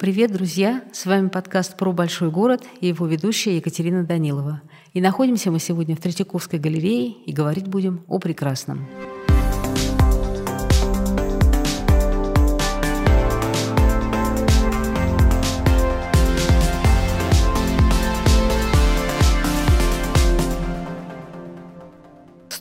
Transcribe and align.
Привет, 0.00 0.32
друзья! 0.32 0.82
С 0.94 1.04
вами 1.04 1.28
подкаст 1.28 1.76
«Про 1.76 1.92
большой 1.92 2.30
город» 2.30 2.62
и 2.80 2.86
его 2.86 3.06
ведущая 3.06 3.56
Екатерина 3.56 4.02
Данилова. 4.02 4.62
И 4.94 5.00
находимся 5.02 5.50
мы 5.50 5.58
сегодня 5.58 5.94
в 5.94 6.00
Третьяковской 6.00 6.58
галерее 6.58 7.10
и 7.26 7.32
говорить 7.34 7.68
будем 7.68 8.02
о 8.08 8.18
прекрасном. 8.18 8.88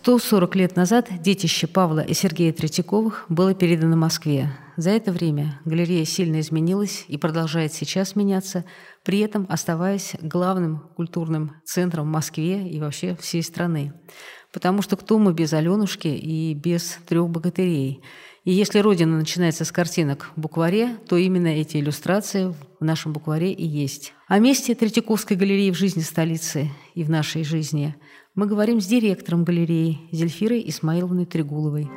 140 0.10 0.56
лет 0.56 0.76
назад 0.76 1.08
детище 1.22 1.68
Павла 1.68 2.00
и 2.00 2.16
Сергея 2.16 2.52
Третьяковых 2.52 3.26
было 3.30 3.54
передано 3.54 3.96
Москве. 3.96 4.52
За 4.76 4.90
это 4.90 5.12
время 5.12 5.62
галерея 5.66 6.04
сильно 6.04 6.40
изменилась 6.40 7.06
и 7.08 7.18
продолжает 7.18 7.74
сейчас 7.74 8.16
меняться, 8.16 8.66
при 9.04 9.20
этом 9.20 9.46
оставаясь 9.50 10.16
главным 10.20 10.80
культурным 10.96 11.58
центром 11.64 12.06
в 12.06 12.12
Москве 12.12 12.68
и 12.68 12.80
вообще 12.80 13.16
всей 13.22 13.44
страны. 13.44 13.94
Потому 14.52 14.82
что 14.82 14.98
кто 14.98 15.20
мы 15.20 15.32
без 15.32 15.54
Аленушки 15.54 16.08
и 16.08 16.56
без 16.56 16.98
трех 17.08 17.30
богатырей? 17.30 18.02
И 18.46 18.52
если 18.52 18.80
Родина 18.80 19.16
начинается 19.16 19.64
с 19.64 19.72
картинок 19.72 20.32
в 20.36 20.42
букваре, 20.42 20.98
то 21.08 21.18
именно 21.18 21.50
эти 21.50 21.78
иллюстрации 21.78 22.56
в 22.80 22.84
нашем 22.84 23.14
букваре 23.14 23.54
и 23.54 23.64
есть. 23.64 24.16
О 24.28 24.40
месте 24.40 24.74
Третьяковской 24.74 25.38
галереи 25.38 25.70
в 25.70 25.78
жизни 25.78 26.02
столицы 26.02 26.72
и 26.96 27.04
в 27.04 27.12
нашей 27.12 27.44
жизни– 27.44 27.96
мы 28.36 28.46
говорим 28.46 28.80
с 28.80 28.86
директором 28.86 29.44
галереи 29.44 30.00
Зельфирой 30.12 30.64
Исмаиловной 30.68 31.26
Трегуловой. 31.26 31.90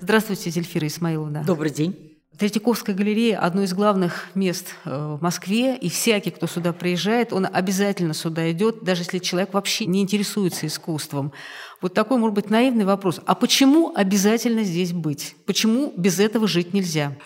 Здравствуйте, 0.00 0.50
Зельфира 0.50 0.86
Исмаиловна. 0.86 1.44
Добрый 1.46 1.70
день. 1.70 2.08
Третьяковская 2.36 2.96
галерея– 2.96 3.38
одно 3.40 3.62
из 3.62 3.72
главных 3.74 4.28
мест 4.34 4.74
э, 4.84 5.16
в 5.18 5.22
Москве, 5.22 5.76
и 5.76 5.88
всякий, 5.90 6.30
кто 6.30 6.46
сюда 6.46 6.72
приезжает, 6.72 7.32
он 7.32 7.46
обязательно 7.50 8.14
сюда 8.14 8.50
идет, 8.50 8.82
даже 8.82 9.02
если 9.02 9.18
человек 9.18 9.52
вообще 9.52 9.84
не 9.84 10.00
интересуется 10.02 10.66
искусством. 10.66 11.32
Вот 11.80 11.94
такой, 11.94 12.18
может 12.18 12.34
быть, 12.34 12.50
наивный 12.50 12.86
вопрос. 12.86 13.20
А 13.26 13.34
почему 13.34 13.92
обязательно 13.94 14.64
здесь 14.64 14.92
быть? 14.92 15.36
Почему 15.46 15.92
без 15.96 16.18
этого 16.18 16.48
жить 16.48 16.72
нельзя? 16.72 17.16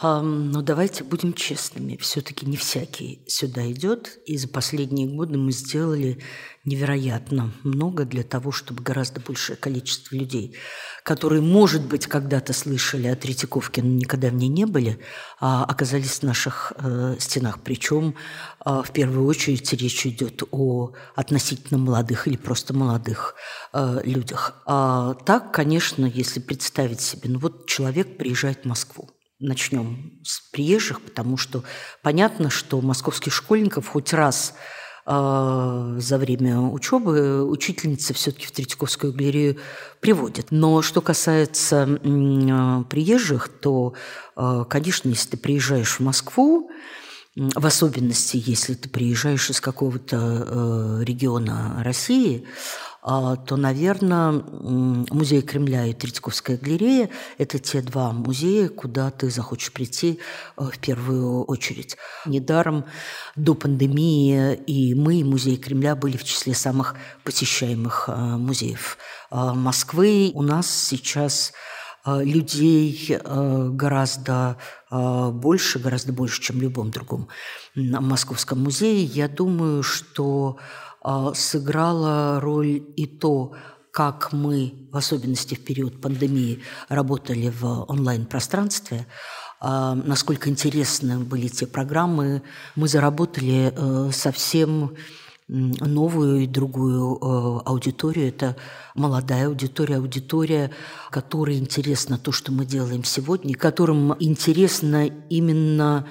А, 0.00 0.22
ну, 0.22 0.62
давайте 0.62 1.02
будем 1.02 1.32
честными. 1.32 1.96
Все-таки 1.96 2.46
не 2.46 2.56
всякий 2.56 3.20
сюда 3.26 3.68
идет. 3.72 4.20
И 4.26 4.38
за 4.38 4.46
последние 4.46 5.08
годы 5.08 5.38
мы 5.38 5.50
сделали 5.50 6.22
невероятно 6.64 7.52
много 7.64 8.04
для 8.04 8.22
того, 8.22 8.52
чтобы 8.52 8.80
гораздо 8.84 9.18
большее 9.20 9.56
количество 9.56 10.14
людей, 10.14 10.54
которые, 11.02 11.42
может 11.42 11.84
быть, 11.84 12.06
когда-то 12.06 12.52
слышали 12.52 13.08
о 13.08 13.16
Третьяковке, 13.16 13.82
но 13.82 13.88
никогда 13.88 14.28
в 14.28 14.34
ней 14.34 14.48
не 14.48 14.66
были, 14.66 15.00
а 15.40 15.64
оказались 15.64 16.20
в 16.20 16.22
наших 16.22 16.72
э, 16.76 17.16
стенах. 17.18 17.60
Причем 17.64 18.14
э, 18.64 18.82
в 18.84 18.92
первую 18.92 19.26
очередь 19.26 19.72
речь 19.72 20.06
идет 20.06 20.44
о 20.52 20.92
относительно 21.16 21.78
молодых 21.78 22.28
или 22.28 22.36
просто 22.36 22.72
молодых 22.72 23.34
э, 23.72 24.00
людях. 24.04 24.62
А 24.64 25.14
так, 25.14 25.52
конечно, 25.52 26.06
если 26.06 26.38
представить 26.38 27.00
себе, 27.00 27.30
ну 27.30 27.40
вот 27.40 27.66
человек 27.66 28.16
приезжает 28.16 28.62
в 28.62 28.66
Москву, 28.66 29.10
начнем 29.40 30.20
с 30.24 30.40
приезжих, 30.50 31.00
потому 31.00 31.36
что 31.36 31.62
понятно, 32.02 32.50
что 32.50 32.80
московских 32.80 33.32
школьников 33.32 33.88
хоть 33.88 34.12
раз 34.12 34.54
э, 35.06 35.96
за 35.98 36.18
время 36.18 36.60
учебы 36.60 37.44
учительница 37.44 38.14
все-таки 38.14 38.46
в 38.46 38.52
Третьяковскую 38.52 39.12
галерею 39.12 39.58
приводит. 40.00 40.48
Но 40.50 40.82
что 40.82 41.00
касается 41.00 41.86
приезжих, 42.90 43.48
то, 43.48 43.94
э, 44.36 44.64
конечно, 44.68 45.08
если 45.08 45.30
ты 45.30 45.36
приезжаешь 45.36 45.98
в 45.98 46.00
Москву, 46.00 46.70
в 47.36 47.66
особенности, 47.66 48.42
если 48.44 48.74
ты 48.74 48.88
приезжаешь 48.88 49.50
из 49.50 49.60
какого-то 49.60 50.16
э, 50.16 51.04
региона 51.04 51.82
России, 51.84 52.44
то, 53.02 53.56
наверное, 53.56 54.32
музей 54.32 55.42
Кремля 55.42 55.86
и 55.86 55.94
Третьяковская 55.94 56.56
галерея– 56.56 57.10
это 57.38 57.58
те 57.58 57.80
два 57.80 58.12
музея, 58.12 58.68
куда 58.68 59.10
ты 59.10 59.30
захочешь 59.30 59.72
прийти 59.72 60.18
э, 60.56 60.64
в 60.64 60.78
первую 60.78 61.44
очередь. 61.44 61.96
Недаром 62.26 62.84
до 63.36 63.54
пандемии 63.54 64.54
и 64.54 64.94
мы, 64.94 65.20
и 65.20 65.24
музей 65.24 65.56
Кремля, 65.56 65.94
были 65.94 66.16
в 66.16 66.24
числе 66.24 66.54
самых 66.54 66.96
посещаемых 67.24 68.08
э, 68.08 68.16
музеев 68.16 68.98
э, 69.30 69.52
Москвы. 69.54 70.32
У 70.34 70.42
нас 70.42 70.68
сейчас 70.68 71.52
людей 72.06 73.18
гораздо 73.26 74.56
больше, 74.90 75.78
гораздо 75.78 76.12
больше, 76.14 76.40
чем 76.40 76.58
в 76.58 76.62
любом 76.62 76.90
другом 76.90 77.28
московском 77.74 78.62
музее. 78.62 79.04
Я 79.04 79.28
думаю, 79.28 79.82
что 79.82 80.56
а, 80.58 80.87
сыграло 81.34 82.40
роль 82.40 82.82
и 82.96 83.06
то, 83.06 83.54
как 83.92 84.32
мы, 84.32 84.88
в 84.92 84.96
особенности 84.96 85.54
в 85.54 85.64
период 85.64 86.00
пандемии, 86.00 86.62
работали 86.88 87.48
в 87.48 87.84
онлайн-пространстве, 87.88 89.06
а, 89.60 89.94
насколько 89.94 90.48
интересны 90.48 91.18
были 91.18 91.48
те 91.48 91.66
программы. 91.66 92.42
Мы 92.76 92.86
заработали 92.86 93.72
э, 93.74 94.10
совсем 94.12 94.94
новую 95.48 96.42
и 96.42 96.46
другую 96.46 97.16
э, 97.16 97.60
аудиторию. 97.64 98.28
Это 98.28 98.56
молодая 98.94 99.48
аудитория, 99.48 99.96
аудитория, 99.96 100.70
которой 101.10 101.58
интересно 101.58 102.18
то, 102.18 102.32
что 102.32 102.52
мы 102.52 102.66
делаем 102.66 103.02
сегодня, 103.02 103.54
которым 103.56 104.14
интересно 104.20 105.06
именно 105.06 106.06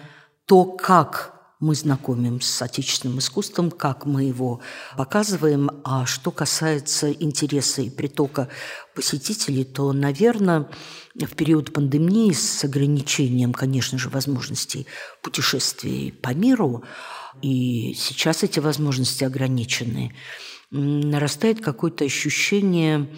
то, 0.46 0.66
как 0.66 1.37
мы 1.60 1.74
знакомим 1.74 2.40
с 2.40 2.62
отечественным 2.62 3.20
искусством, 3.20 3.72
как 3.72 4.06
мы 4.06 4.24
его 4.24 4.62
показываем. 4.96 5.70
А 5.84 6.06
что 6.06 6.32
касается 6.32 7.12
интереса 7.12 7.82
и 7.82 7.90
притока 7.90 8.50
посетителей, 8.96 9.64
то, 9.64 9.92
наверное, 9.92 10.70
в 11.16 11.36
период 11.36 11.74
пандемии 11.74 12.32
с 12.32 12.64
ограничением, 12.64 13.54
конечно 13.54 13.98
же, 13.98 14.10
возможностей 14.10 14.86
путешествий 15.24 16.12
по 16.12 16.34
миру, 16.34 16.84
и 17.42 17.94
сейчас 17.96 18.44
эти 18.44 18.60
возможности 18.60 19.24
ограничены, 19.24 20.16
нарастает 20.70 21.62
какое-то 21.62 22.04
ощущение 22.04 23.10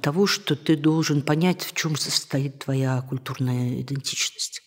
того, 0.00 0.26
что 0.26 0.56
ты 0.56 0.76
должен 0.76 1.22
понять, 1.22 1.62
в 1.62 1.74
чем 1.74 1.96
состоит 1.96 2.60
твоя 2.60 3.00
культурная 3.02 3.80
идентичность. 3.80 4.62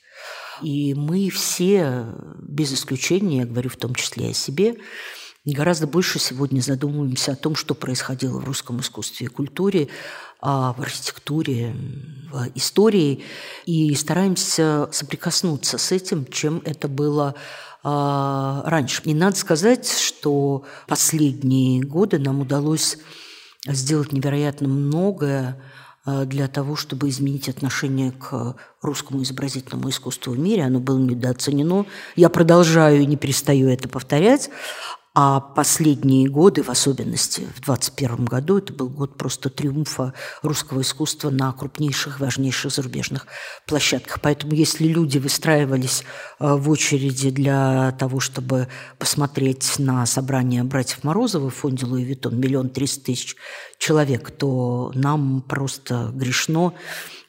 И 0.62 0.94
мы 0.94 1.30
все, 1.30 2.06
без 2.40 2.74
исключения, 2.74 3.40
я 3.40 3.46
говорю 3.46 3.70
в 3.70 3.78
том 3.78 3.96
числе 3.96 4.30
о 4.30 4.34
себе, 4.34 4.76
гораздо 5.46 5.88
больше 5.88 6.20
сегодня 6.20 6.62
задумываемся 6.62 7.34
о 7.34 7.36
том, 7.36 7.56
что 7.56 7.76
происходило 7.76 8.40
в 8.40 8.46
русском 8.46 8.80
искусстве 8.80 9.28
и 9.28 9.30
культуре, 9.30 9.90
в 10.42 10.76
архитектуре, 10.78 11.76
в 12.32 12.50
истории, 12.56 13.24
и 13.66 13.94
стараемся 13.96 14.90
соприкоснуться 14.92 15.78
с 15.78 15.92
этим, 15.92 16.26
чем 16.26 16.62
это 16.66 16.88
было 16.88 17.36
а, 17.82 18.64
раньше. 18.66 19.02
И 19.06 19.14
надо 19.14 19.38
сказать, 19.38 19.90
что 19.90 20.64
последние 20.88 21.82
годы 21.82 22.20
нам 22.20 22.42
удалось 22.42 22.98
сделать 23.66 24.12
невероятно 24.12 24.68
многое 24.68 25.62
для 26.06 26.48
того, 26.48 26.76
чтобы 26.76 27.10
изменить 27.10 27.48
отношение 27.48 28.12
к 28.12 28.56
русскому 28.82 29.24
изобразительному 29.24 29.90
искусству 29.90 30.34
в 30.34 30.40
мире. 30.40 30.64
Оно 30.64 30.80
было 30.80 30.98
недооценено. 30.98 31.86
Я 32.16 32.30
продолжаю 32.30 33.02
и 33.02 33.06
не 33.06 33.16
перестаю 33.16 33.70
это 33.70 33.88
повторять. 33.88 34.50
А 35.16 35.40
последние 35.40 36.28
годы, 36.28 36.64
в 36.64 36.70
особенности 36.70 37.42
в 37.42 37.62
2021 37.62 38.26
году, 38.26 38.58
это 38.58 38.74
был 38.74 38.90
год 38.90 39.16
просто 39.16 39.52
триумфа 39.52 40.16
русского 40.42 40.82
искусства 40.82 41.30
на 41.30 41.52
крупнейших, 41.52 42.20
важнейших 42.20 42.72
зарубежных 42.72 43.28
площадках. 43.68 44.22
Поэтому 44.22 44.54
если 44.54 44.88
люди 44.88 45.20
выстраивались 45.20 46.04
э, 46.40 46.56
в 46.56 46.68
очереди 46.68 47.30
для 47.30 47.92
того, 48.00 48.20
чтобы 48.20 48.70
посмотреть 48.98 49.78
на 49.78 50.04
собрание 50.08 50.64
братьев 50.64 51.04
Морозовых 51.04 51.54
в 51.54 51.58
фонде 51.58 51.86
Луи 51.86 52.04
Виттон 52.04 52.40
миллион 52.40 52.70
триста 52.70 53.06
тысяч 53.06 53.36
человек, 53.78 54.32
то 54.32 54.92
нам 54.96 55.44
просто 55.44 56.10
грешно 56.12 56.74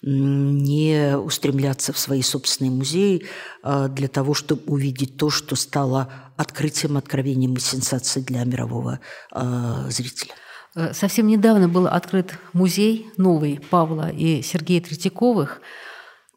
не 0.07 1.17
устремляться 1.17 1.93
в 1.93 1.99
свои 1.99 2.21
собственные 2.21 2.71
музеи 2.71 3.27
а, 3.63 3.89
для 3.89 4.09
того, 4.09 4.35
чтобы 4.35 4.63
увидеть 4.67 5.17
то, 5.17 5.31
что 5.31 5.57
стало 5.57 6.13
открытием, 6.37 6.97
откровением 6.97 7.55
и 7.55 7.61
сенсацией 7.61 8.25
для 8.25 8.45
мирового 8.45 9.01
а, 9.31 9.89
зрителя. 9.89 10.35
Э, 10.75 10.93
совсем 10.93 11.27
недавно 11.27 11.69
был 11.69 11.87
открыт 11.87 12.39
музей 12.53 13.07
новый 13.17 13.61
Павла 13.71 14.11
и 14.11 14.43
Сергея 14.43 14.83
Третьяковых. 14.83 15.61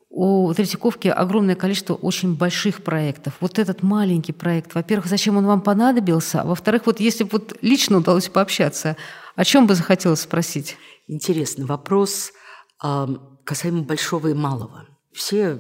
У 0.09 0.53
Третьяковки 0.53 1.09
огромное 1.09 1.55
количество 1.55 1.93
очень 1.93 2.35
больших 2.35 2.83
проектов. 2.83 3.33
Вот 3.41 3.59
этот 3.59 3.83
маленький 3.83 4.31
проект, 4.31 4.73
во-первых, 4.75 5.07
зачем 5.07 5.37
он 5.37 5.45
вам 5.45 5.61
понадобился? 5.61 6.41
А 6.41 6.45
во-вторых, 6.45 6.83
вот 6.85 6.99
если 6.99 7.25
бы 7.25 7.31
вот 7.33 7.57
лично 7.61 7.97
удалось 7.97 8.29
пообщаться, 8.29 8.95
о 9.35 9.43
чем 9.43 9.67
бы 9.67 9.75
захотелось 9.75 10.21
спросить? 10.21 10.77
Интересный 11.07 11.65
вопрос 11.65 12.31
касаемо 12.79 13.83
большого 13.83 14.29
и 14.29 14.33
малого. 14.33 14.87
все 15.13 15.59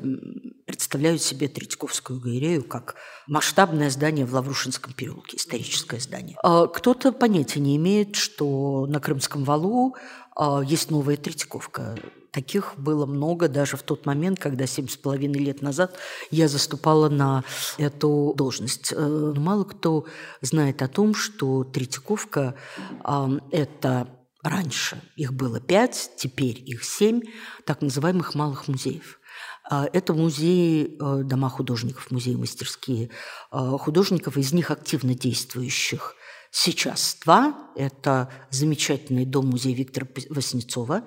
представляют 0.67 1.21
себе 1.21 1.47
Третьяковскую 1.47 2.19
галерею 2.19 2.63
как 2.63 2.95
масштабное 3.25 3.89
здание 3.89 4.25
в 4.25 4.33
Лаврушинском 4.33 4.93
переулке, 4.93 5.37
историческое 5.37 5.99
здание. 5.99 6.37
А 6.43 6.67
кто-то 6.67 7.11
понятия 7.11 7.61
не 7.61 7.77
имеет, 7.77 8.15
что 8.15 8.85
на 8.87 8.99
Крымском 8.99 9.43
валу 9.45 9.95
а, 10.35 10.61
есть 10.61 10.91
новая 10.91 11.17
Третьяковка. 11.17 11.97
Таких 12.31 12.75
было 12.77 13.05
много 13.05 13.47
даже 13.47 13.77
в 13.77 13.83
тот 13.83 14.05
момент, 14.05 14.39
когда 14.39 14.67
семь 14.67 14.87
с 14.87 14.97
половиной 14.97 15.39
лет 15.39 15.61
назад 15.63 15.97
я 16.29 16.47
заступала 16.47 17.09
на 17.09 17.43
эту 17.79 18.33
должность. 18.37 18.93
Э, 18.95 19.33
мало 19.35 19.63
кто 19.63 20.05
знает 20.41 20.83
о 20.83 20.87
том, 20.87 21.15
что 21.15 21.63
Третьяковка– 21.63 22.53
это 23.51 24.16
раньше. 24.49 25.01
Их 25.15 25.33
было 25.33 25.59
пять, 25.59 26.11
теперь 26.17 26.61
их 26.65 26.83
семь 26.83 27.21
так 27.65 27.81
называемых 27.81 28.35
малых 28.35 28.67
музеев. 28.67 29.19
А, 29.69 29.87
это 29.91 30.13
музеи, 30.13 30.97
э, 30.99 31.23
дома 31.23 31.49
художников, 31.49 32.09
музеи-мастерские 32.11 33.09
а, 33.51 33.77
художников, 33.77 34.37
из 34.37 34.53
них 34.53 34.71
активно 34.71 35.13
действующих– 35.13 36.15
Сейчас 36.51 37.17
два– 37.23 37.69
это 37.75 38.31
замечательный 38.49 39.25
дом-музей 39.25 39.73
Виктора 39.73 40.07
Васнецова, 40.29 41.03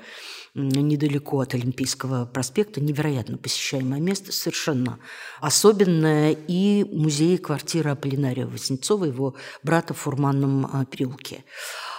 недалеко 0.54 1.40
от 1.40 1.54
Олимпийского 1.54 2.26
проспекта, 2.26 2.80
невероятно 2.80 3.38
посещаемое 3.38 4.00
место, 4.00 4.32
совершенно 4.32 4.98
особенное, 5.40 6.36
и 6.46 6.84
музей 6.84 7.38
квартира 7.38 7.92
Аполлинария 7.92 8.46
Васнецова, 8.46 9.06
его 9.06 9.34
брата 9.62 9.94
в 9.94 9.98
Фурманном 9.98 10.66
а, 10.66 10.84
переулке. 10.84 11.44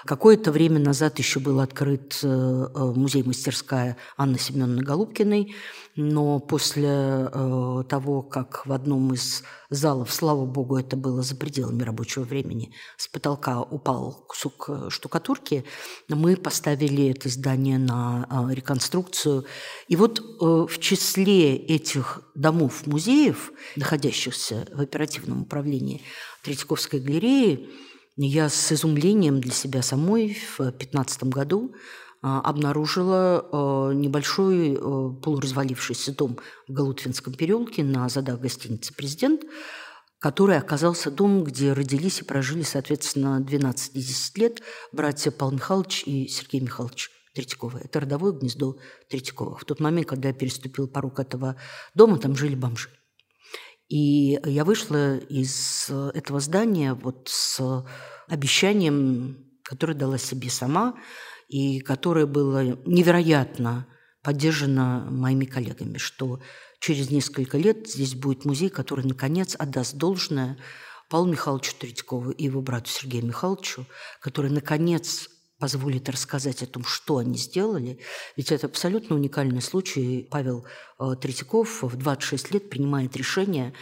Какое-то 0.06 0.51
время 0.51 0.80
назад 0.80 1.19
еще 1.19 1.39
был 1.39 1.59
открыт 1.59 2.19
э, 2.24 2.27
э, 2.27 2.94
музей-мастерская 2.95 3.98
Анны 4.18 4.39
Семеновны 4.39 4.81
Голубкиной, 4.81 5.56
но 5.95 6.39
после 6.39 6.89
э, 6.89 7.83
того, 7.88 8.24
как 8.24 8.65
в 8.65 8.71
одном 8.71 9.13
из 9.13 9.44
залов, 9.69 10.12
слава 10.12 10.45
богу, 10.45 10.77
это 10.77 10.95
было 10.98 11.21
за 11.21 11.36
пределами 11.36 11.83
рабочего 11.83 12.24
времени, 12.24 12.74
с 12.98 13.07
потолка 13.07 13.62
упал 13.62 14.25
кусок 14.27 14.69
штукатурки, 14.89 15.65
мы 16.09 16.36
поставили 16.36 17.09
это 17.09 17.30
здание 17.30 17.77
на 17.77 18.27
реконструкцию. 18.51 19.45
И 19.88 19.95
вот 19.95 20.19
в 20.19 20.77
числе 20.80 21.56
этих 21.56 22.21
домов-музеев, 22.36 23.51
находящихся 23.75 24.68
в 24.74 24.81
оперативном 24.81 25.44
управлении 25.44 26.01
Третьяковской 26.44 27.00
галереи, 27.00 27.69
я 28.17 28.49
с 28.49 28.71
изумлением 28.71 29.39
для 29.39 29.51
себя 29.51 29.81
самой 29.81 30.33
в 30.33 30.57
2015 30.57 31.23
году 31.25 31.73
а, 32.21 32.41
обнаружила 32.41 33.47
а, 33.51 33.91
небольшой 33.91 34.77
а, 34.77 35.09
полуразвалившийся 35.09 36.15
дом 36.15 36.37
в 36.67 36.73
Галутвинском 36.73 37.33
переулке 37.33 37.83
на 37.83 38.09
задах 38.09 38.39
гостиницы 38.39 38.93
«Президент», 38.93 39.43
который 40.19 40.57
оказался 40.57 41.09
домом, 41.09 41.43
где 41.43 41.73
родились 41.73 42.19
и 42.19 42.23
прожили, 42.23 42.61
соответственно, 42.61 43.39
12 43.39 43.95
и 43.95 43.99
10 43.99 44.37
лет 44.37 44.61
братья 44.91 45.31
Павел 45.31 45.53
Михайлович 45.53 46.03
и 46.05 46.27
Сергей 46.27 46.61
Михайлович 46.61 47.09
Третьяковы. 47.33 47.79
Это 47.83 48.01
родовое 48.01 48.33
гнездо 48.33 48.77
Третьяковых. 49.09 49.61
В 49.61 49.65
тот 49.65 49.79
момент, 49.79 50.07
когда 50.07 50.27
я 50.27 50.33
переступил 50.33 50.87
порог 50.87 51.19
этого 51.19 51.55
дома, 51.95 52.19
там 52.19 52.35
жили 52.35 52.55
бомжи. 52.55 52.89
И 53.91 54.39
я 54.45 54.63
вышла 54.63 55.17
из 55.17 55.88
э, 55.89 56.11
этого 56.13 56.39
здания 56.39 56.93
вот 56.93 57.27
с 57.27 57.59
обещанием, 58.29 59.51
которое 59.63 59.95
дала 59.95 60.17
себе 60.17 60.49
сама, 60.49 60.95
и 61.49 61.81
которое 61.81 62.25
было 62.25 62.61
невероятно 62.85 63.85
поддержано 64.23 65.09
моими 65.11 65.43
коллегами, 65.43 65.97
что 65.97 66.39
через 66.79 67.11
несколько 67.11 67.57
лет 67.57 67.89
здесь 67.89 68.15
будет 68.15 68.45
музей, 68.45 68.69
который, 68.69 69.03
наконец, 69.03 69.57
отдаст 69.59 69.97
должное 69.97 70.57
Павлу 71.09 71.29
Михайловичу 71.29 71.73
Третьякову 71.77 72.31
и 72.31 72.45
его 72.45 72.61
брату 72.61 72.89
Сергею 72.89 73.25
Михайловичу, 73.25 73.85
который, 74.21 74.51
наконец, 74.51 75.27
позволит 75.61 76.09
рассказать 76.09 76.63
о 76.63 76.65
том, 76.65 76.83
что 76.83 77.17
они 77.17 77.37
сделали. 77.37 77.99
Ведь 78.35 78.51
это 78.51 78.65
абсолютно 78.65 79.15
уникальный 79.15 79.61
случай. 79.61 80.27
Павел 80.31 80.65
э, 80.99 81.15
Третьяков 81.21 81.83
в 81.83 81.95
26 81.95 82.51
лет 82.51 82.69
принимает 82.71 83.15
решение 83.15 83.73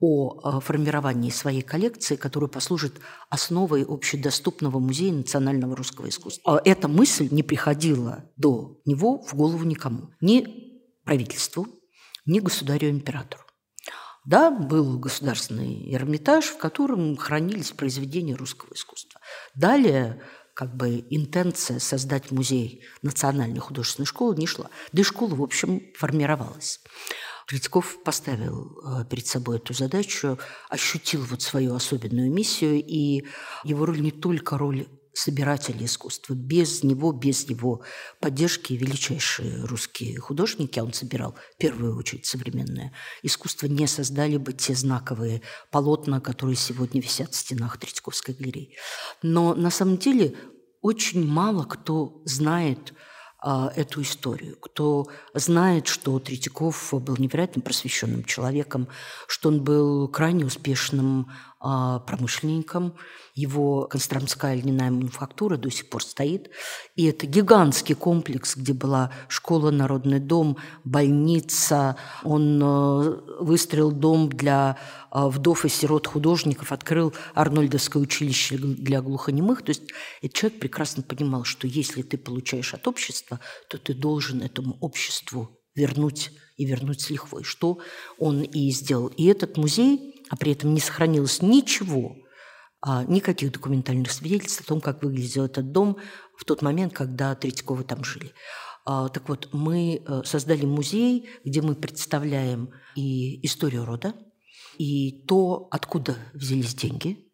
о 0.00 0.56
э, 0.56 0.60
формировании 0.60 1.28
своей 1.28 1.60
коллекции, 1.60 2.16
которая 2.16 2.48
послужит 2.48 2.94
основой 3.28 3.84
общедоступного 3.84 4.78
музея 4.78 5.12
национального 5.12 5.76
русского 5.76 6.08
искусства. 6.08 6.54
А 6.56 6.62
эта 6.64 6.88
мысль 6.88 7.28
не 7.30 7.42
приходила 7.42 8.24
до 8.36 8.80
него 8.86 9.22
в 9.22 9.34
голову 9.34 9.64
никому. 9.64 10.08
Ни 10.22 10.46
правительству, 11.04 11.66
ни 12.24 12.40
государю-императору. 12.40 13.42
Да, 14.24 14.50
был 14.50 14.98
государственный 14.98 15.94
Эрмитаж, 15.94 16.46
в 16.46 16.56
котором 16.56 17.14
хранились 17.16 17.72
произведения 17.72 18.34
русского 18.34 18.72
искусства. 18.72 19.20
Далее 19.54 20.22
как 20.56 20.74
бы 20.74 21.04
интенция 21.10 21.78
создать 21.78 22.30
музей 22.30 22.82
национальной 23.02 23.60
художественной 23.60 24.06
школы 24.06 24.34
не 24.36 24.46
шла. 24.46 24.70
Да 24.90 25.02
и 25.02 25.04
школа, 25.04 25.34
в 25.34 25.42
общем, 25.42 25.82
формировалась. 25.94 26.80
Третьяков 27.46 28.02
поставил 28.02 28.72
э, 28.82 29.04
перед 29.04 29.26
собой 29.26 29.58
эту 29.58 29.74
задачу, 29.74 30.38
ощутил 30.70 31.20
вот 31.26 31.42
свою 31.42 31.74
особенную 31.74 32.32
миссию, 32.32 32.82
и 32.82 33.26
его 33.64 33.84
роль 33.84 34.00
не 34.00 34.10
только 34.10 34.56
роль 34.56 34.86
собирателя 35.16 35.84
искусства. 35.84 36.34
Без 36.34 36.82
него, 36.82 37.12
без 37.12 37.48
его 37.48 37.82
поддержки 38.20 38.74
величайшие 38.74 39.64
русские 39.64 40.18
художники, 40.20 40.78
а 40.78 40.84
он 40.84 40.92
собирал 40.92 41.36
в 41.54 41.58
первую 41.58 41.96
очередь 41.96 42.26
современное 42.26 42.92
искусство, 43.22 43.66
не 43.66 43.86
создали 43.86 44.36
бы 44.36 44.52
те 44.52 44.74
знаковые 44.74 45.40
полотна, 45.70 46.20
которые 46.20 46.56
сегодня 46.56 47.00
висят 47.00 47.32
в 47.32 47.36
стенах 47.36 47.78
Третьяковской 47.78 48.34
галереи. 48.34 48.76
Но 49.22 49.54
на 49.54 49.70
самом 49.70 49.96
деле 49.96 50.36
очень 50.82 51.26
мало 51.26 51.64
кто 51.64 52.20
знает 52.26 52.92
а, 53.38 53.72
эту 53.76 54.02
историю, 54.02 54.56
кто 54.60 55.06
знает, 55.32 55.86
что 55.86 56.18
Третьяков 56.18 56.92
был 56.92 57.16
невероятно 57.16 57.62
просвещенным 57.62 58.24
человеком, 58.24 58.88
что 59.28 59.50
он 59.50 59.62
был 59.62 60.08
крайне 60.08 60.44
успешным 60.44 61.30
промышленником. 62.06 62.94
Его 63.34 63.86
Костромская 63.86 64.54
льняная 64.54 64.90
мануфактура 64.90 65.56
до 65.56 65.70
сих 65.70 65.90
пор 65.90 66.02
стоит. 66.02 66.50
И 66.94 67.04
это 67.04 67.26
гигантский 67.26 67.94
комплекс, 67.94 68.56
где 68.56 68.72
была 68.72 69.12
школа, 69.28 69.70
народный 69.70 70.20
дом, 70.20 70.56
больница. 70.84 71.96
Он 72.24 72.60
э, 72.62 73.20
выстроил 73.40 73.92
дом 73.92 74.30
для 74.30 74.78
э, 75.12 75.26
вдов 75.26 75.66
и 75.66 75.68
сирот 75.68 76.06
художников, 76.06 76.72
открыл 76.72 77.12
Арнольдовское 77.34 78.02
училище 78.02 78.56
для 78.56 79.02
глухонемых. 79.02 79.62
То 79.62 79.70
есть 79.70 79.82
этот 80.22 80.36
человек 80.36 80.60
прекрасно 80.60 81.02
понимал, 81.02 81.44
что 81.44 81.66
если 81.66 82.02
ты 82.02 82.16
получаешь 82.16 82.72
от 82.72 82.88
общества, 82.88 83.40
то 83.68 83.76
ты 83.76 83.92
должен 83.92 84.40
этому 84.40 84.78
обществу 84.80 85.60
вернуть 85.74 86.32
и 86.56 86.64
вернуть 86.64 87.02
с 87.02 87.10
лихвой, 87.10 87.44
что 87.44 87.78
он 88.18 88.42
и 88.42 88.70
сделал. 88.70 89.08
И 89.08 89.26
этот 89.26 89.58
музей 89.58 90.15
а 90.28 90.36
при 90.36 90.52
этом 90.52 90.74
не 90.74 90.80
сохранилось 90.80 91.42
ничего, 91.42 92.16
а, 92.80 93.04
никаких 93.04 93.52
документальных 93.52 94.10
свидетельств 94.12 94.60
о 94.60 94.64
том, 94.64 94.80
как 94.80 95.02
выглядел 95.02 95.44
этот 95.44 95.72
дом 95.72 95.96
в 96.36 96.44
тот 96.44 96.62
момент, 96.62 96.92
когда 96.92 97.34
Третьяковы 97.34 97.84
там 97.84 98.04
жили. 98.04 98.32
А, 98.84 99.08
так 99.08 99.28
вот, 99.28 99.48
мы 99.52 100.00
э, 100.06 100.22
создали 100.24 100.64
музей, 100.64 101.28
где 101.44 101.60
мы 101.60 101.74
представляем 101.74 102.70
и 102.94 103.44
историю 103.44 103.84
рода, 103.84 104.14
и 104.78 105.24
то, 105.26 105.66
откуда 105.72 106.16
взялись 106.32 106.74
деньги. 106.74 107.26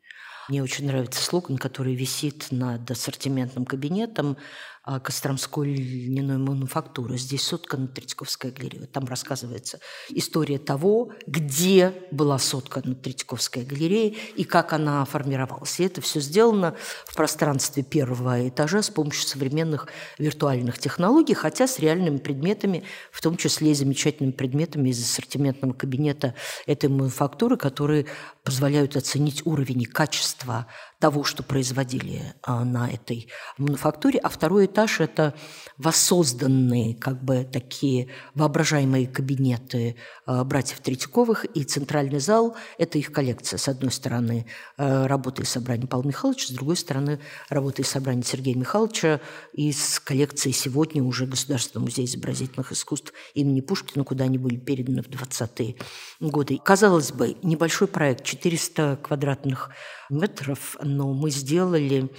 Мне 0.49 0.63
очень 0.63 0.87
нравится 0.87 1.23
слоган, 1.23 1.59
который 1.59 1.95
висит 1.95 2.47
над 2.51 2.91
ассортиментным 2.91 3.67
кабинетом 3.67 4.39
Костромской 4.85 5.75
льняной 5.75 6.39
мануфактуры. 6.39 7.17
Здесь 7.17 7.43
соткана 7.43 7.87
Третьяковская 7.87 8.51
галерея. 8.51 8.87
Там 8.87 9.05
рассказывается 9.05 9.79
история 10.09 10.59
того, 10.59 11.13
где 11.27 11.95
была 12.11 12.39
соткана 12.39 12.97
Третьяковская 12.97 13.65
галерея 13.65 14.15
и 14.35 14.43
как 14.43 14.73
она 14.73 15.05
формировалась. 15.05 15.79
И 15.79 15.85
это 15.85 16.01
все 16.01 16.21
сделано 16.21 16.75
в 17.07 17.15
пространстве 17.15 17.85
первого 17.85 18.49
этажа 18.49 18.83
с 18.83 18.91
помощью 18.91 19.27
современных 19.29 19.87
виртуальных 20.19 20.79
технологий, 20.79 21.35
хотя 21.35 21.69
с 21.69 21.79
реальными 21.79 22.19
предметами, 22.19 22.83
в 23.13 23.21
том 23.21 23.37
числе 23.37 23.71
и 23.71 23.75
замечательными 23.75 24.33
предметами 24.33 24.89
из 24.89 25.01
ассортиментного 25.01 25.75
кабинета 25.75 26.35
этой 26.67 26.89
мануфактуры, 26.89 27.57
которые 27.57 28.07
позволяют 28.43 28.97
оценить 28.97 29.47
уровень 29.47 29.83
и 29.83 29.87
качество 29.87 30.67
того, 31.03 31.25
что 31.25 31.43
производили 31.43 32.23
а, 32.43 32.65
на 32.65 32.89
этой 32.89 33.27
мануфактуре. 33.59 34.21
А 34.21 34.29
второе 34.29 34.67
этаж– 34.67 35.01
это 35.01 35.35
воссозданные 35.77 36.95
как 36.95 37.25
бы 37.25 37.43
такие 37.43 38.07
воображаемые 38.37 39.09
кабинеты 39.09 39.97
э, 40.27 40.45
братьев 40.45 40.79
Третьяковых, 40.79 41.45
и 41.45 41.65
центральный 41.65 42.21
зал– 42.21 42.57
это 42.79 42.99
их 42.99 43.11
коллекция. 43.11 43.59
С 43.59 43.67
одной 43.67 43.91
стороны, 43.91 44.47
э, 44.79 45.07
работы 45.07 45.43
и 45.43 45.45
собрания 45.45 45.89
Павла 45.89 46.07
Михайловича, 46.07 46.47
с 46.47 46.51
другой 46.51 46.77
стороны, 46.77 47.19
работы 47.49 47.83
и 47.83 47.85
собрания 47.85 48.23
Сергея 48.23 48.55
Михайловича 48.55 49.21
из 49.53 49.99
коллекции 49.99 50.53
сегодня 50.53 51.03
уже 51.03 51.27
Государственного 51.27 51.87
музея 51.87 52.07
изобразительных 52.07 52.71
искусств 52.71 53.13
имени 53.35 53.61
Пушкина, 53.61 54.05
куда 54.05 54.27
они 54.27 54.39
были 54.39 54.57
переданы 54.57 55.03
в 55.03 55.09
20-е 55.09 55.75
годы. 56.21 56.61
Казалось 56.65 57.11
бы, 57.11 57.37
небольшой 57.43 57.89
проект, 57.89 58.23
400 58.25 59.01
квадратных 59.03 59.71
метров, 60.13 60.77
но 60.97 61.13
мы 61.13 61.31
сделали 61.31 62.11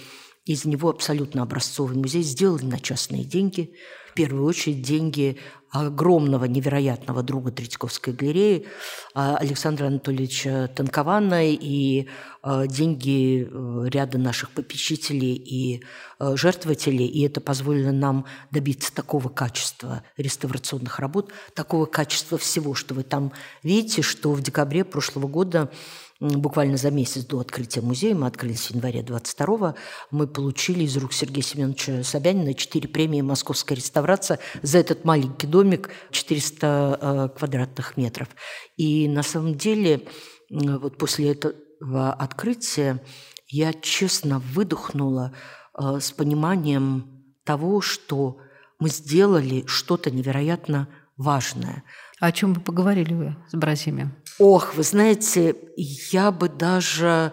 из 0.44 0.64
него 0.64 0.90
абсолютно 0.90 1.42
образцовый 1.42 1.96
музей, 1.96 2.22
сделали 2.22 2.64
на 2.64 2.78
частные 2.78 3.24
деньги. 3.24 3.74
В 4.10 4.14
первую 4.14 4.44
очередь 4.44 4.82
деньги 4.82 5.38
огромного, 5.74 6.44
невероятного 6.44 7.24
друга 7.24 7.50
Третьяковской 7.50 8.14
галереи 8.14 8.66
а, 9.12 9.36
Александра 9.36 9.86
Анатольевича 9.86 10.70
Танкована 10.72 11.50
и 11.50 12.06
а, 12.42 12.68
деньги 12.68 13.48
э, 13.50 13.88
ряда 13.88 14.18
наших 14.18 14.50
попечителей 14.50 15.34
и 15.34 15.82
э, 16.20 16.36
жертвователей. 16.36 17.06
И 17.06 17.26
это 17.26 17.40
позволило 17.40 17.90
нам 17.90 18.24
добиться 18.52 18.94
такого 18.94 19.28
качества 19.28 20.04
реставрационных 20.16 21.00
работ, 21.00 21.32
такого 21.54 21.86
качества 21.86 22.38
всего, 22.38 22.74
что 22.74 22.94
вы 22.94 23.02
там 23.02 23.32
видите, 23.64 24.02
что 24.02 24.32
в 24.32 24.42
декабре 24.42 24.84
прошлого 24.84 25.26
года 25.26 25.72
буквально 26.20 26.76
за 26.76 26.90
месяц 26.90 27.24
до 27.24 27.40
открытия 27.40 27.80
музея, 27.80 28.14
мы 28.14 28.26
открылись 28.26 28.66
в 28.66 28.70
январе 28.70 29.02
22 29.02 29.74
мы 30.10 30.26
получили 30.26 30.84
из 30.84 30.96
рук 30.96 31.12
Сергея 31.12 31.42
Семеновича 31.42 32.02
Собянина 32.04 32.54
четыре 32.54 32.88
премии 32.88 33.20
«Московская 33.20 33.74
реставрация» 33.74 34.38
за 34.62 34.78
этот 34.78 35.04
маленький 35.04 35.46
домик 35.46 35.90
400 36.10 36.98
э, 37.00 37.38
квадратных 37.38 37.96
метров. 37.96 38.28
И 38.76 39.08
на 39.08 39.22
самом 39.22 39.56
деле 39.56 40.06
вот 40.50 40.98
после 40.98 41.32
этого 41.32 42.12
открытия 42.12 43.02
я 43.48 43.72
честно 43.72 44.38
выдохнула 44.38 45.34
э, 45.78 45.98
с 46.00 46.12
пониманием 46.12 47.24
того, 47.44 47.80
что 47.80 48.38
мы 48.78 48.88
сделали 48.88 49.64
что-то 49.66 50.10
невероятно 50.10 50.88
важное. 51.16 51.84
О 52.20 52.32
чем 52.32 52.54
вы 52.54 52.60
поговорили 52.60 53.14
вы 53.14 53.36
с 53.50 53.54
братьями? 53.54 54.14
Ох, 54.38 54.74
вы 54.74 54.82
знаете, 54.82 55.56
я 55.76 56.30
бы 56.30 56.48
даже... 56.48 57.32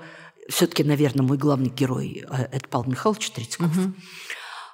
Все-таки, 0.49 0.83
наверное, 0.83 1.25
мой 1.25 1.37
главный 1.37 1.69
герой 1.69 2.25
э,– 2.29 2.43
это 2.51 2.67
Павел 2.67 2.91
Михайлович 2.91 3.31
Третьяков. 3.31 3.77
Угу. 3.77 3.93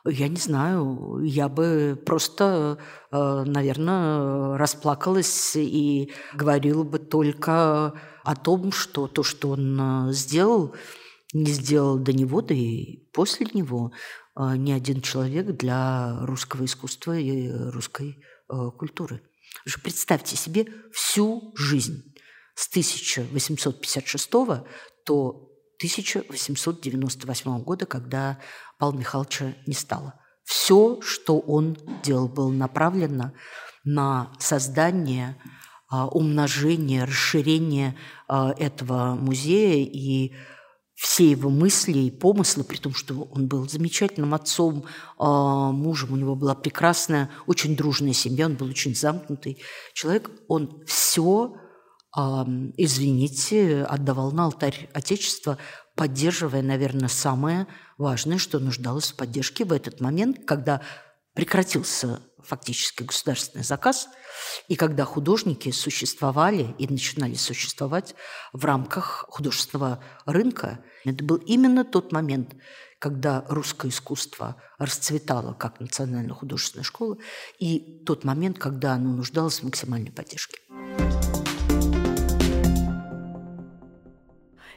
Я 0.09 0.27
не 0.27 0.37
знаю, 0.37 1.19
я 1.23 1.49
бы 1.49 2.01
просто, 2.05 2.79
э, 3.11 3.43
наверное, 3.45 4.57
расплакалась 4.57 5.55
и 5.55 6.11
говорила 6.33 6.83
бы 6.83 6.99
только 6.99 7.93
о 8.23 8.35
том, 8.35 8.71
что 8.71 9.07
то, 9.07 9.23
что 9.23 9.51
он 9.51 10.09
э, 10.09 10.13
сделал, 10.13 10.73
не 11.33 11.51
сделал 11.51 11.97
до 11.97 12.13
него, 12.13 12.41
да 12.41 12.55
и 12.55 13.03
после 13.13 13.47
него 13.53 13.91
ни 14.39 14.71
один 14.71 15.01
человек 15.01 15.47
для 15.57 16.19
русского 16.21 16.65
искусства 16.65 17.17
и 17.17 17.51
русской 17.51 18.23
культуры. 18.47 19.21
Представьте 19.83 20.35
себе 20.35 20.67
всю 20.91 21.53
жизнь 21.55 22.13
с 22.55 22.67
1856 22.69 24.29
то 25.05 25.47
1898 25.77 27.63
года, 27.63 27.85
когда 27.85 28.39
Павла 28.79 28.97
Михайловича 28.97 29.55
не 29.67 29.73
стало. 29.73 30.19
Все, 30.43 30.99
что 31.01 31.39
он 31.39 31.77
делал, 32.03 32.27
было 32.27 32.51
направлено 32.51 33.33
на 33.83 34.33
создание, 34.39 35.37
а, 35.89 36.07
умножение, 36.07 37.03
расширение 37.03 37.95
а, 38.27 38.53
этого 38.57 39.15
музея 39.15 39.85
и 39.85 40.33
все 40.97 41.29
его 41.29 41.51
мысли 41.51 41.99
и 41.99 42.11
помыслы, 42.11 42.63
при 42.63 42.77
том, 42.77 42.95
что 42.95 43.29
он 43.31 43.47
был 43.47 43.69
замечательным 43.69 44.33
отцом, 44.33 44.85
а, 45.19 45.71
мужем, 45.71 46.13
у 46.13 46.15
него 46.15 46.35
была 46.35 46.55
прекрасная, 46.55 47.29
очень 47.45 47.75
дружная 47.75 48.13
семья, 48.13 48.47
он 48.47 48.55
был 48.55 48.67
очень 48.67 48.95
замкнутый 48.95 49.61
человек, 49.93 50.31
он 50.47 50.83
все 50.87 51.53
извините, 52.77 53.83
отдавал 53.83 54.31
на 54.31 54.45
алтарь 54.45 54.89
Отечества, 54.91 55.59
поддерживая, 55.95 56.63
наверное, 56.63 57.09
самое 57.09 57.67
важное, 57.99 58.39
что 58.39 58.57
нуждалось 58.57 59.11
в 59.11 59.15
поддержке 59.15 59.65
в 59.65 59.71
этот 59.71 60.01
момент, 60.01 60.39
когда 60.47 60.81
прекратился 61.37 62.19
фактически 62.43 63.03
государственный 63.03 63.63
заказ, 63.63 64.09
и 64.67 64.75
когда 64.75 65.05
художники 65.05 65.69
существовали 65.69 66.73
и 66.79 66.87
начинали 66.87 67.35
существовать 67.35 68.15
в 68.53 68.65
рамках 68.65 69.27
художественного 69.29 70.03
рынка, 70.25 70.79
это 71.05 71.23
был 71.23 71.35
именно 71.35 71.85
тот 71.85 72.11
момент, 72.11 72.55
когда 72.97 73.45
русское 73.49 73.89
искусство 73.89 74.59
расцветало 74.79 75.53
как 75.53 75.79
национальная 75.79 76.33
художественная 76.33 76.83
школа, 76.83 77.17
и 77.59 78.01
тот 78.03 78.23
момент, 78.23 78.57
когда 78.57 78.93
оно 78.93 79.13
нуждалось 79.13 79.59
в 79.59 79.63
максимальной 79.65 80.11
поддержке. 80.11 80.57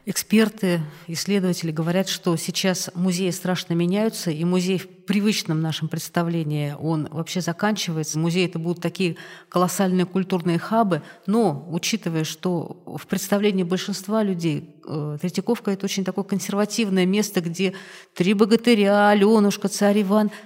Эксперты, 0.07 0.81
исследователи 1.09 1.71
говорят, 1.71 2.09
что 2.09 2.35
сейчас 2.37 2.91
музеи 2.95 3.31
страшно 3.31 3.75
меняются, 3.75 4.31
и 4.31 4.45
музей 4.45 4.79
в 4.79 4.89
привычном 5.05 5.61
нашем 5.61 5.89
представлении, 5.89 6.75
он 6.79 7.07
вообще 7.11 7.43
заканчивается. 7.43 8.19
Музеи 8.19 8.47
это 8.47 8.59
будут 8.59 8.83
такие 8.83 9.17
колоссальные 9.51 10.07
культурные 10.07 10.59
хабы, 10.59 11.03
но 11.27 11.67
учитывая, 11.71 12.25
что 12.25 12.83
в 12.87 13.07
представлении 13.07 13.63
большинства 13.63 14.23
людей 14.23 14.77
э, 14.87 15.19
Третьяковка– 15.21 15.71
это 15.73 15.85
очень 15.85 16.05
такое 16.05 16.25
консервативное 16.25 17.05
место, 17.05 17.43
где 17.43 17.75
три 18.15 18.33
богатыря, 18.33 19.11
Аленушка, 19.11 19.69
царь 19.69 20.01
Иван– 20.03 20.31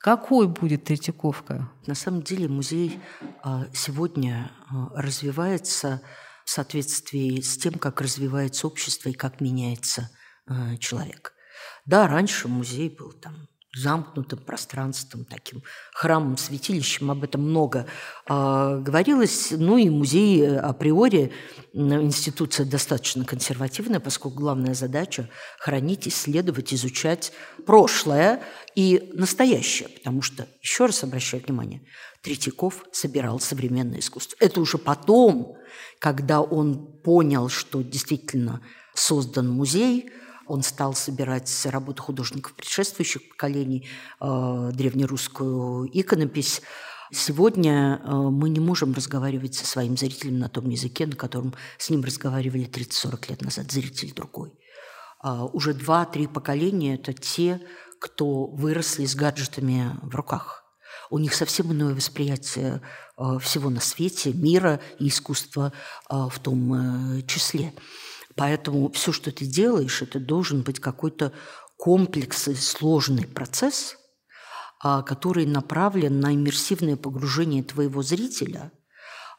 какой 0.00 0.48
будет 0.48 0.84
Третьяковка? 0.84 1.68
На 1.86 1.94
самом 1.94 2.22
деле 2.22 2.48
музей 2.48 2.98
а, 3.42 3.66
сегодня 3.74 4.50
а, 4.70 4.88
развивается 4.94 6.00
соответствии 6.50 7.40
с 7.40 7.56
тем, 7.56 7.74
как 7.74 8.00
развивается 8.00 8.66
общество 8.66 9.08
и 9.08 9.14
как 9.14 9.40
меняется 9.40 10.10
э, 10.48 10.76
человек. 10.78 11.32
Да, 11.86 12.06
раньше 12.06 12.48
музей 12.48 12.88
был 12.88 13.12
там 13.12 13.48
замкнутым 13.76 14.40
пространством, 14.40 15.24
таким 15.24 15.62
храмом, 15.92 16.36
святилищем, 16.36 17.10
об 17.10 17.22
этом 17.22 17.42
много 17.42 17.86
э, 18.28 18.80
говорилось. 18.82 19.52
Ну 19.52 19.78
и 19.78 19.88
музей 19.88 20.42
э, 20.42 20.58
априори 20.58 21.32
институция 21.72 22.66
достаточно 22.66 23.24
консервативная, 23.24 24.00
поскольку 24.00 24.38
главная 24.38 24.74
задача– 24.74 25.30
хранить, 25.60 26.08
исследовать, 26.08 26.74
изучать 26.74 27.32
прошлое 27.64 28.42
и 28.74 29.12
настоящее. 29.14 29.88
Потому 29.88 30.20
что, 30.20 30.48
еще 30.60 30.86
раз 30.86 31.04
обращаю 31.04 31.44
внимание, 31.44 31.82
Третьяков 32.22 32.84
собирал 32.92 33.40
современное 33.40 34.00
искусство. 34.00 34.36
Это 34.40 34.60
уже 34.60 34.78
потом, 34.78 35.56
когда 35.98 36.40
он 36.40 36.86
понял, 37.02 37.48
что 37.48 37.82
действительно 37.82 38.60
создан 38.94 39.48
музей– 39.48 40.10
он 40.50 40.64
стал 40.64 40.94
собирать 40.94 41.48
работы 41.66 42.02
художников 42.02 42.54
предшествующих 42.54 43.28
поколений, 43.28 43.88
э, 44.20 44.70
древнерусскую 44.72 45.88
иконопись. 45.92 46.60
Сегодня 47.12 48.00
э, 48.02 48.12
мы 48.12 48.48
не 48.48 48.58
можем 48.58 48.92
разговаривать 48.92 49.54
со 49.54 49.64
своим 49.64 49.96
зрителем 49.96 50.40
на 50.40 50.48
том 50.48 50.68
языке, 50.68 51.06
на 51.06 51.14
котором 51.14 51.54
с 51.78 51.88
ним 51.88 52.02
разговаривали 52.02 52.66
30-40 52.66 53.30
лет 53.30 53.42
назад. 53.42 53.70
Зритель 53.70 54.12
другой. 54.12 54.52
Э, 55.22 55.46
уже 55.52 55.72
два-три 55.72 56.26
поколения– 56.26 56.94
это 56.96 57.12
те, 57.12 57.60
кто 58.00 58.46
выросли 58.46 59.06
с 59.06 59.14
гаджетами 59.14 59.96
в 60.02 60.16
руках. 60.16 60.59
У 61.10 61.18
них 61.18 61.34
совсем 61.34 61.72
иное 61.72 61.94
восприятие 61.94 62.80
всего 63.40 63.68
на 63.68 63.80
свете, 63.80 64.32
мира 64.32 64.80
и 64.98 65.08
искусства 65.08 65.72
в 66.08 66.38
том 66.40 67.22
числе. 67.26 67.74
Поэтому 68.36 68.90
все, 68.92 69.12
что 69.12 69.32
ты 69.32 69.44
делаешь, 69.44 70.02
это 70.02 70.18
должен 70.18 70.62
быть 70.62 70.80
какой-то 70.80 71.32
комплекс 71.76 72.48
и 72.48 72.54
сложный 72.54 73.26
процесс, 73.26 73.96
а, 74.82 75.02
который 75.02 75.46
направлен 75.46 76.20
на 76.20 76.34
иммерсивное 76.34 76.96
погружение 76.96 77.62
твоего 77.62 78.02
зрителя 78.02 78.72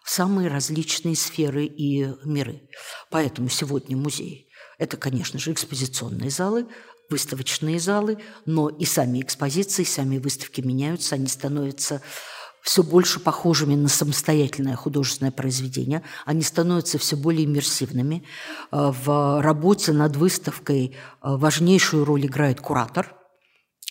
в 0.03 0.09
самые 0.09 0.49
различные 0.49 1.15
сферы 1.15 1.65
и 1.65 2.13
миры. 2.25 2.67
Поэтому 3.09 3.49
сегодня 3.49 3.95
музей– 3.95 4.49
это, 4.77 4.97
конечно 4.97 5.39
же, 5.39 5.51
экспозиционные 5.51 6.31
залы, 6.31 6.67
выставочные 7.11 7.79
залы, 7.79 8.17
но 8.45 8.69
и 8.69 8.85
сами 8.85 9.21
экспозиции, 9.21 9.83
сами 9.83 10.17
выставки 10.17 10.61
меняются, 10.61 11.15
они 11.15 11.27
становятся 11.27 12.01
все 12.61 12.83
больше 12.83 13.19
похожими 13.19 13.75
на 13.75 13.89
самостоятельное 13.89 14.75
художественное 14.75 15.31
произведение. 15.31 16.03
Они 16.25 16.41
становятся 16.41 16.97
все 16.97 17.15
более 17.15 17.45
иммерсивными. 17.45 18.23
Э, 18.71 18.91
в 18.91 19.41
работе 19.41 19.91
над 19.91 20.15
выставкой 20.15 20.87
э, 20.87 20.91
важнейшую 21.21 22.05
роль 22.05 22.25
играет 22.25 22.61
куратор. 22.61 23.15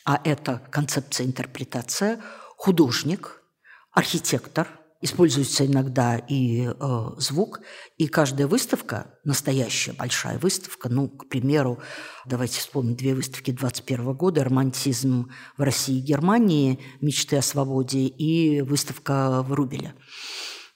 а 0.04 0.20
это 0.24 0.62
концепция 0.70 1.26
интерпретация, 1.26 2.20
художник, 2.56 3.42
архитектор– 3.92 4.66
Используется 5.02 5.66
иногда 5.66 6.18
и 6.18 6.68
э, 6.68 7.10
звук, 7.16 7.60
и 7.96 8.06
каждая 8.06 8.46
выставка, 8.46 9.14
настоящая 9.24 9.92
большая 9.92 10.38
выставка, 10.38 10.90
ну, 10.90 11.08
к 11.08 11.28
примеру, 11.28 11.78
давайте 12.26 12.60
вспомним 12.60 12.96
две 12.96 13.14
выставки 13.14 13.50
21 13.50 14.12
года, 14.12 14.44
«Романтизм 14.44 15.30
в 15.56 15.62
России 15.62 15.96
и 15.98 16.02
Германии», 16.02 16.80
«Мечты 17.00 17.38
о 17.38 17.42
свободе» 17.42 18.00
и 18.00 18.60
выставка 18.60 19.42
в 19.42 19.54
Рубеле. 19.54 19.94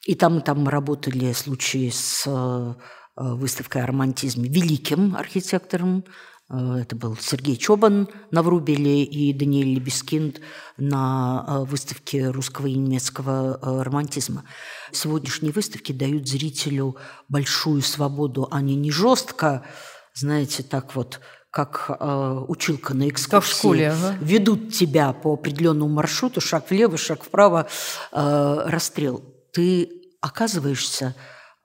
И 0.06 0.14
там, 0.14 0.38
и 0.38 0.40
там 0.42 0.68
работали 0.68 1.32
случаи 1.32 1.90
с 1.90 2.24
э, 2.26 2.74
выставкой 3.16 3.82
о 3.82 3.86
романтизме 3.86 4.48
великим 4.48 5.16
архитектором 5.16 6.04
это 6.50 6.94
был 6.94 7.16
Сергей 7.16 7.56
Чобан 7.56 8.08
на 8.30 8.42
Врубеле 8.42 9.02
и 9.02 9.32
Даниэль 9.32 9.74
Лебескинд 9.74 10.40
на 10.76 11.44
э, 11.46 11.64
выставке 11.64 12.28
русского 12.28 12.66
и 12.66 12.74
немецкого 12.74 13.58
э, 13.60 13.82
романтизма. 13.82 14.44
Сегодняшние 14.92 15.52
выставки 15.52 15.92
дают 15.92 16.28
зрителю 16.28 16.96
большую 17.28 17.80
свободу. 17.80 18.46
Они 18.50 18.76
не 18.76 18.90
жестко, 18.90 19.64
знаете, 20.12 20.62
так 20.62 20.94
вот, 20.94 21.20
как 21.50 21.86
э, 21.88 22.44
училка 22.48 22.92
на 22.92 23.08
экскурсии, 23.08 23.30
как 23.30 23.44
в 23.44 23.48
школе, 23.48 23.90
ага. 23.92 24.18
ведут 24.20 24.74
тебя 24.74 25.14
по 25.14 25.32
определенному 25.32 25.94
маршруту, 25.94 26.42
шаг 26.42 26.68
влево, 26.68 26.98
шаг 26.98 27.24
вправо, 27.24 27.68
э, 28.12 28.62
расстрел. 28.66 29.24
Ты 29.54 29.88
оказываешься 30.20 31.16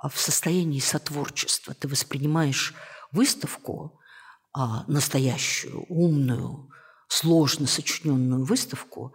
в 0.01 0.17
состоянии 0.17 0.79
сотворчества. 0.79 1.73
Ты 1.73 1.89
воспринимаешь 1.89 2.73
выставку 3.11 3.98
а, 4.53 4.83
настоящую, 4.87 5.85
умную, 5.89 6.69
сложно 7.07 7.67
сочиненную 7.67 8.45
выставку, 8.45 9.13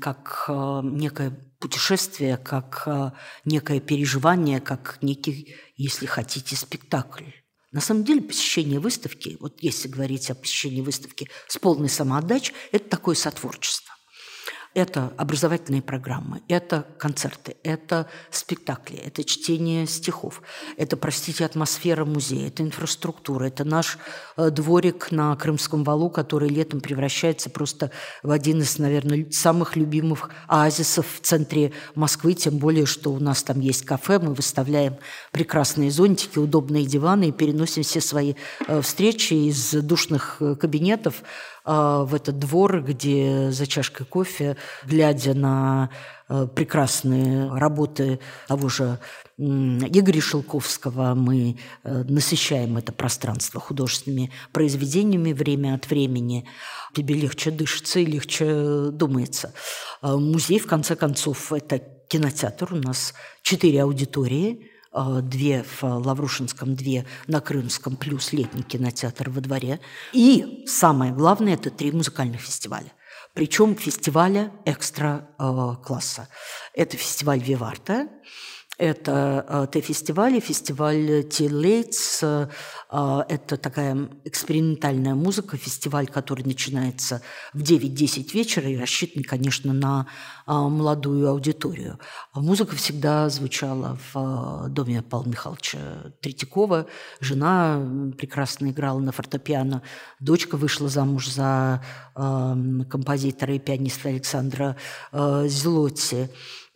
как 0.00 0.44
а, 0.48 0.82
некое 0.82 1.30
путешествие, 1.58 2.36
как 2.36 2.82
а, 2.86 3.14
некое 3.44 3.80
переживание, 3.80 4.60
как 4.60 4.98
некий, 5.02 5.56
если 5.76 6.06
хотите, 6.06 6.56
спектакль. 6.56 7.30
На 7.72 7.80
самом 7.80 8.04
деле 8.04 8.20
посещение 8.20 8.80
выставки, 8.80 9.36
вот 9.40 9.62
если 9.62 9.88
говорить 9.88 10.30
о 10.30 10.34
посещении 10.34 10.80
выставки 10.80 11.28
с 11.46 11.58
полной 11.58 11.88
самоотдачей, 11.88 12.54
это 12.72 12.88
такое 12.88 13.14
сотворчество. 13.14 13.94
Это 14.72 15.12
образовательные 15.16 15.82
программы, 15.82 16.42
это 16.46 16.86
концерты, 16.96 17.56
это 17.64 18.06
спектакли, 18.30 18.98
это 18.98 19.24
чтение 19.24 19.84
стихов, 19.84 20.42
это, 20.76 20.96
простите, 20.96 21.44
атмосфера 21.44 22.04
музея, 22.04 22.46
это 22.46 22.62
инфраструктура, 22.62 23.46
это 23.46 23.64
наш 23.64 23.98
э, 24.36 24.50
дворик 24.50 25.10
на 25.10 25.34
Крымском 25.34 25.82
валу, 25.82 26.08
который 26.08 26.48
летом 26.48 26.80
превращается 26.80 27.50
просто 27.50 27.90
в 28.22 28.30
один 28.30 28.60
из, 28.60 28.78
наверное, 28.78 29.28
самых 29.32 29.74
любимых 29.74 30.30
оазисов 30.46 31.04
в 31.16 31.20
центре 31.26 31.72
Москвы, 31.96 32.34
тем 32.34 32.58
более, 32.58 32.86
что 32.86 33.12
у 33.12 33.18
нас 33.18 33.42
там 33.42 33.58
есть 33.58 33.84
кафе, 33.84 34.20
мы 34.20 34.34
выставляем 34.34 34.98
прекрасные 35.32 35.90
зонтики, 35.90 36.38
удобные 36.38 36.86
диваны 36.86 37.30
и 37.30 37.32
переносим 37.32 37.82
все 37.82 38.00
свои 38.00 38.34
э, 38.68 38.80
встречи 38.82 39.34
из 39.34 39.72
душных 39.72 40.36
э, 40.38 40.54
кабинетов 40.54 41.24
в 41.64 42.14
этот 42.14 42.38
двор, 42.38 42.82
где 42.82 43.50
за 43.50 43.66
чашкой 43.66 44.06
кофе, 44.06 44.56
глядя 44.84 45.34
на 45.34 45.90
э, 46.28 46.46
прекрасные 46.54 47.52
работы 47.52 48.20
того 48.48 48.68
же 48.68 48.98
Игоря 49.36 50.20
Шелковского, 50.20 51.14
мы 51.14 51.58
э, 51.84 52.02
насыщаем 52.04 52.76
это 52.76 52.92
пространство 52.92 53.60
художественными 53.60 54.30
произведениями 54.52 55.32
время 55.32 55.74
от 55.74 55.88
времени. 55.90 56.46
Тебе 56.94 57.14
легче 57.14 57.50
дышится 57.50 58.00
и 58.00 58.06
легче 58.06 58.90
думается. 58.90 59.52
Музей, 60.02 60.58
в 60.58 60.66
конце 60.66 60.96
концов, 60.96 61.52
это 61.52 61.78
кинотеатр. 62.08 62.74
У 62.74 62.76
нас 62.76 63.14
четыре 63.42 63.82
аудитории– 63.82 64.66
Э, 64.69 64.69
две 64.92 65.64
в 65.64 65.82
Лаврушинском, 65.84 66.74
две 66.74 67.06
на 67.26 67.40
Крымском, 67.40 67.96
плюс 67.96 68.32
летний 68.32 68.62
кинотеатр 68.62 69.30
во 69.30 69.40
дворе. 69.40 69.80
И 70.12 70.64
самое 70.66 71.12
главное– 71.12 71.54
это 71.54 71.70
три 71.70 71.92
музыкальных 71.92 72.40
фестиваля. 72.40 72.92
Причем 73.32 73.76
фестиваля 73.76 74.52
экстра-класса. 74.64 76.28
Это 76.74 76.96
фестиваль 76.96 77.40
«Виварта», 77.40 78.08
это 78.80 79.44
э, 79.46 79.66
Т-фестиваль, 79.70 80.40
фестиваль. 80.40 81.26
Э, 82.22 82.48
это 83.28 83.56
такая 83.58 84.08
экспериментальная 84.24 85.14
музыка, 85.14 85.58
фестиваль, 85.58 86.06
который 86.06 86.46
начинается 86.46 87.20
в 87.52 87.60
9-10 87.60 88.32
вечера 88.32 88.70
и 88.70 88.78
рассчитан, 88.78 89.22
конечно, 89.22 89.74
на 89.74 90.06
э, 90.06 90.39
молодую 90.52 91.28
аудиторию. 91.28 91.98
А 92.32 92.40
музыка 92.40 92.74
всегда 92.76 93.28
звучала 93.28 93.98
в 94.12 94.68
доме 94.68 95.02
Павла 95.02 95.28
Михайловича 95.28 96.12
Третьякова. 96.20 96.86
Жена 97.20 97.80
прекрасно 98.18 98.70
играла 98.70 98.98
на 98.98 99.12
фортепиано. 99.12 99.82
Дочка 100.18 100.56
вышла 100.56 100.88
замуж 100.88 101.28
за 101.28 101.82
композитора 102.14 103.54
и 103.54 103.58
пианиста 103.58 104.08
Александра 104.08 104.76
Зелотти. 105.12 106.28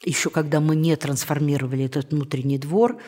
Еще 0.05 0.29
когда 0.31 0.61
мы 0.61 0.77
не 0.77 0.95
трансформировали 0.97 1.85
этот 1.85 2.13
внутренний 2.13 2.59
двор, 2.59 2.99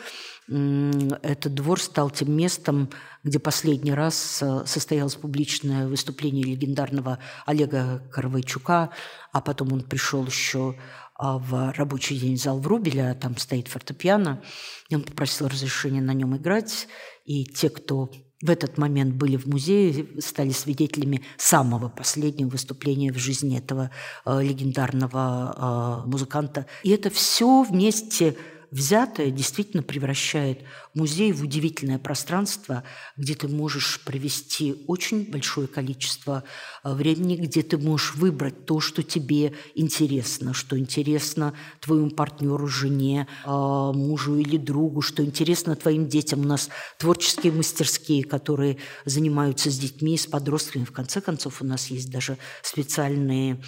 этот 0.47 1.53
двор 1.53 1.79
стал 1.81 2.09
тем 2.09 2.31
местом, 2.31 2.89
где 3.23 3.37
последний 3.37 3.93
раз 3.93 4.39
э, 4.41 4.63
состоялось 4.65 5.15
публичное 5.15 5.87
выступление 5.87 6.45
легендарного 6.45 7.19
Олега 7.45 8.01
Карвайчука, 8.11 8.91
а 9.33 9.41
потом 9.41 9.73
он 9.73 9.81
пришел 9.81 10.25
еще 10.25 10.77
а, 11.15 11.37
в 11.37 11.73
рабочий 11.75 12.17
день 12.17 12.37
зал 12.37 12.59
Врубеля, 12.59 13.17
там 13.19 13.35
стоит 13.37 13.67
фортепиано, 13.67 14.41
и 14.87 14.95
он 14.95 15.03
попросил 15.03 15.47
разрешения 15.47 16.01
на 16.01 16.13
нем 16.13 16.37
играть, 16.37 16.87
и 17.25 17.43
те, 17.43 17.69
кто 17.69 18.09
в 18.41 18.49
этот 18.49 18.77
момент 18.77 19.15
были 19.15 19.35
в 19.35 19.47
музее, 19.47 20.07
стали 20.21 20.51
свидетелями 20.51 21.23
самого 21.37 21.89
последнего 21.89 22.49
выступления 22.49 23.11
в 23.11 23.17
жизни 23.17 23.57
этого 23.57 23.89
э, 24.25 24.43
легендарного 24.43 26.03
э, 26.05 26.07
музыканта. 26.07 26.67
И 26.83 26.91
это 26.91 27.09
все 27.09 27.63
вместе 27.63 28.37
взятое 28.71 29.31
действительно 29.31 29.83
превращает 29.83 30.63
музей 30.93 31.31
в 31.31 31.43
удивительное 31.43 31.99
пространство, 31.99 32.83
где 33.15 33.35
ты 33.35 33.47
можешь 33.47 34.01
провести 34.03 34.83
очень 34.87 35.29
большое 35.29 35.67
количество 35.67 36.43
э, 36.83 36.93
времени, 36.93 37.35
где 37.35 37.61
ты 37.61 37.77
можешь 37.77 38.15
выбрать 38.15 38.65
то, 38.65 38.79
что 38.79 39.03
тебе 39.03 39.53
интересно, 39.75 40.53
что 40.53 40.77
интересно 40.77 41.53
твоему 41.79 42.09
партнеру, 42.09 42.67
жене, 42.67 43.27
э, 43.45 43.49
мужу 43.49 44.37
или 44.37 44.57
другу, 44.57 45.01
что 45.01 45.23
интересно 45.23 45.75
твоим 45.75 46.07
детям. 46.07 46.41
У 46.41 46.45
нас 46.45 46.69
творческие 46.97 47.53
мастерские, 47.53 48.23
которые 48.23 48.77
занимаются 49.05 49.69
с 49.69 49.77
детьми, 49.77 50.17
с 50.17 50.25
подростками. 50.25 50.83
В 50.83 50.91
конце 50.91 51.21
концов, 51.21 51.61
у 51.61 51.65
нас 51.65 51.87
есть 51.87 52.11
даже 52.11 52.37
специальные 52.63 53.61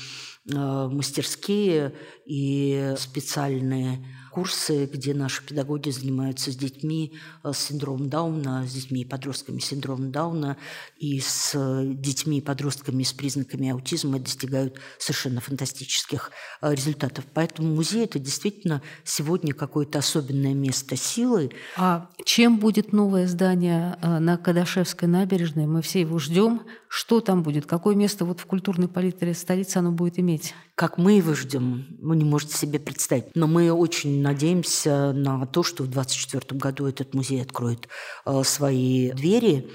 мастерские 0.50 1.94
и 2.26 2.94
специальные 2.98 4.04
курсы, 4.30 4.86
где 4.86 5.14
наши 5.14 5.44
педагоги 5.46 5.90
занимаются 5.90 6.52
с 6.52 6.56
детьми 6.56 7.14
э, 7.44 7.52
с 7.52 7.58
синдромом 7.58 8.10
Дауна, 8.10 8.66
с 8.68 8.74
детьми 8.74 9.02
и 9.02 9.06
подростками 9.06 9.60
с 9.60 9.66
синдромом 9.66 10.12
Дауна 10.12 10.58
и 10.98 11.20
с 11.20 11.54
э, 11.56 11.84
детьми 11.86 12.38
и 12.38 12.42
подростками 12.42 13.04
с 13.04 13.14
признаками 13.14 13.70
аутизма 13.70 14.20
достигают 14.20 14.80
совершенно 14.98 15.42
фантастических 15.42 16.32
результатов. 16.62 17.26
Поэтому 17.34 17.74
музей– 17.76 18.04
это 18.06 18.20
действительно 18.20 18.82
сегодня 19.04 19.54
какое-то 19.54 20.00
особенное 20.00 20.54
место 20.54 20.96
силы. 20.96 21.52
А 21.76 22.10
чем 22.24 22.60
будет 22.60 22.94
новое 22.94 23.28
здание 23.28 23.98
на 24.02 24.38
Кадашевской 24.38 25.08
набережной? 25.08 25.66
Мы 25.66 25.82
все 25.82 26.02
его 26.02 26.20
ждем. 26.20 26.62
Что 26.88 27.20
там 27.20 27.44
будет? 27.44 27.66
Какое 27.66 27.96
место 27.96 28.26
вот 28.26 28.40
в 28.40 28.46
культурной 28.46 28.88
палитре 28.88 29.34
столицы 29.34 29.78
оно 29.78 29.92
будет 29.92 30.20
иметь? 30.20 30.39
Иметь. 30.40 30.54
Как 30.76 30.98
мы 30.98 31.14
его 31.14 31.34
ждем, 31.34 31.88
вы 32.02 32.16
не 32.16 32.24
можете 32.24 32.56
себе 32.56 32.80
представить. 32.80 33.36
Но 33.36 33.48
мы 33.48 33.72
очень 33.72 34.22
надеемся 34.22 35.12
на 35.12 35.46
то, 35.46 35.64
что 35.64 35.84
в 35.84 35.88
2024 35.88 36.60
году 36.60 36.88
этот 36.88 37.14
музей 37.14 37.42
откроет 37.42 37.88
э, 38.26 38.44
свои 38.44 39.12
двери 39.12 39.70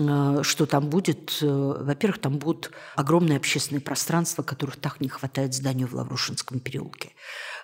э, 0.00 0.42
что 0.42 0.66
там 0.66 0.88
будет, 0.88 1.38
э, 1.42 1.46
во-первых, 1.46 2.20
там 2.20 2.38
будут 2.38 2.70
огромные 2.96 3.36
общественные 3.36 3.82
пространства, 3.82 4.42
которых 4.42 4.76
так 4.76 5.00
не 5.00 5.08
хватает 5.08 5.54
зданию 5.54 5.88
в 5.88 5.94
Лаврушинском 5.94 6.60
переулке. 6.60 7.10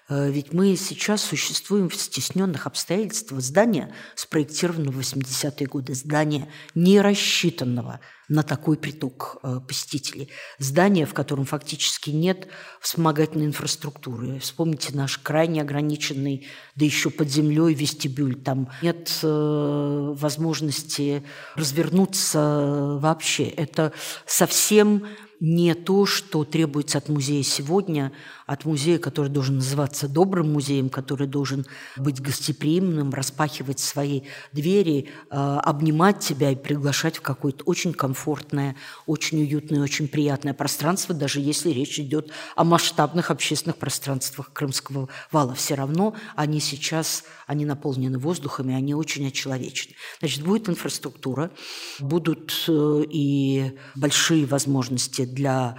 Ведь 0.09 0.53
мы 0.53 0.77
сейчас 0.77 1.23
существуем 1.23 1.89
в 1.89 1.97
стесненных 1.97 2.67
обстоятельствах 2.67 3.41
здания, 3.41 3.93
спроектированного 4.15 4.93
в 4.93 5.01
80-е 5.01 5.67
годы, 5.67 5.95
здания 5.95 6.49
не 6.75 7.01
рассчитанного 7.01 8.01
на 8.29 8.43
такой 8.43 8.77
приток 8.77 9.39
э, 9.43 9.61
посетителей. 9.67 10.31
Здание, 10.59 11.07
в 11.07 11.15
котором 11.15 11.45
фактически 11.45 12.11
нет 12.11 12.49
вспомогательной 12.81 13.47
инфраструктуры. 13.47 14.41
Вспомните 14.41 14.97
наш 14.97 15.19
крайне 15.19 15.63
ограниченный, 15.63 16.47
да 16.75 16.85
еще 16.85 17.11
под 17.11 17.29
землей 17.29 17.75
вестибюль. 17.75 18.37
Там 18.37 18.69
нет 18.83 19.21
э, 19.23 20.15
возможности 20.17 21.25
развернуться 21.55 22.99
вообще. 23.01 23.45
Это 23.45 23.93
совсем 24.27 25.07
не 25.41 25.75
то, 25.75 26.07
что 26.07 26.45
требуется 26.45 26.99
от 26.99 27.09
музея 27.09 27.43
сегодня, 27.43 28.13
от 28.47 28.65
музея, 28.65 28.99
который 28.99 29.29
должен 29.29 29.57
называться 29.57 30.09
добрым 30.09 30.53
музеем, 30.53 30.89
который 30.89 31.27
должен 31.27 31.67
быть 31.97 32.21
гостеприимным, 32.21 33.13
распахивать 33.13 33.81
свои 33.81 34.23
двери, 34.53 35.09
э, 35.31 35.37
обнимать 35.37 36.21
тебя 36.21 36.53
и 36.53 36.57
приглашать 36.57 37.19
в 37.19 37.21
какое-то 37.23 37.65
очень 37.65 37.93
комфортное, 37.93 38.77
очень 39.07 39.41
уютное, 39.41 39.83
очень 39.83 40.09
приятное 40.09 40.55
пространство, 40.55 41.15
даже 41.15 41.41
если 41.41 41.71
речь 41.71 41.99
идет 41.99 42.31
о 42.55 42.65
масштабных 42.65 43.31
общественных 43.31 43.77
пространствах 43.77 44.53
Крымского 44.53 45.09
вала. 45.33 45.55
Все 45.55 45.75
равно 45.75 46.15
они 46.35 46.61
сейчас, 46.61 47.25
они 47.47 47.67
наполнены 47.67 48.19
воздухом, 48.19 48.71
и 48.71 48.75
они 48.75 48.95
очень 48.95 49.27
очеловечны. 49.27 49.95
Значит, 50.21 50.45
будет 50.45 50.69
инфраструктура, 50.69 51.51
будут 51.99 52.65
э, 52.69 53.03
и 53.11 53.73
большие 53.95 54.47
возможности 54.47 55.26
для 55.35 55.77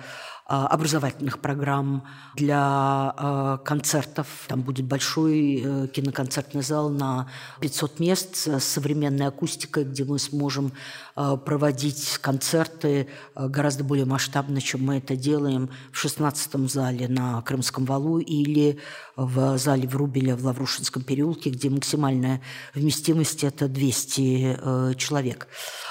а, 0.49 0.65
образовательных 0.67 1.39
программ, 1.39 2.07
для 2.33 2.57
а, 2.57 3.57
концертов. 3.65 4.27
Там 4.47 4.61
будет 4.61 4.85
большой 4.85 5.61
э, 5.61 5.87
киноконцертный 5.87 6.61
зал 6.61 6.89
на 6.89 7.27
500 7.59 7.99
мест 7.99 8.47
с 8.47 8.63
современной 8.63 9.27
акустикой, 9.27 9.83
где 9.83 10.05
мы 10.05 10.17
сможем 10.19 10.71
а, 11.17 11.35
проводить 11.35 12.17
концерты 12.21 13.09
гораздо 13.35 13.83
более 13.83 14.05
масштабно, 14.05 14.61
чем 14.61 14.85
мы 14.85 14.99
это 14.99 15.17
делаем 15.17 15.69
в 15.91 16.05
16-м 16.05 16.69
зале 16.69 17.09
на 17.09 17.41
Крымском 17.41 17.83
валу 17.83 18.19
или 18.19 18.79
в 19.17 19.57
зале 19.57 19.87
Врубеля 19.87 20.35
в 20.35 20.45
Лаврушинском 20.45 21.01
переулке, 21.01 21.49
где 21.49 21.71
максимальная 21.71 22.39
вместимость– 22.75 23.43
это 23.43 23.67
200 23.67 24.57
э, 24.61 24.93
человек. 24.95 25.47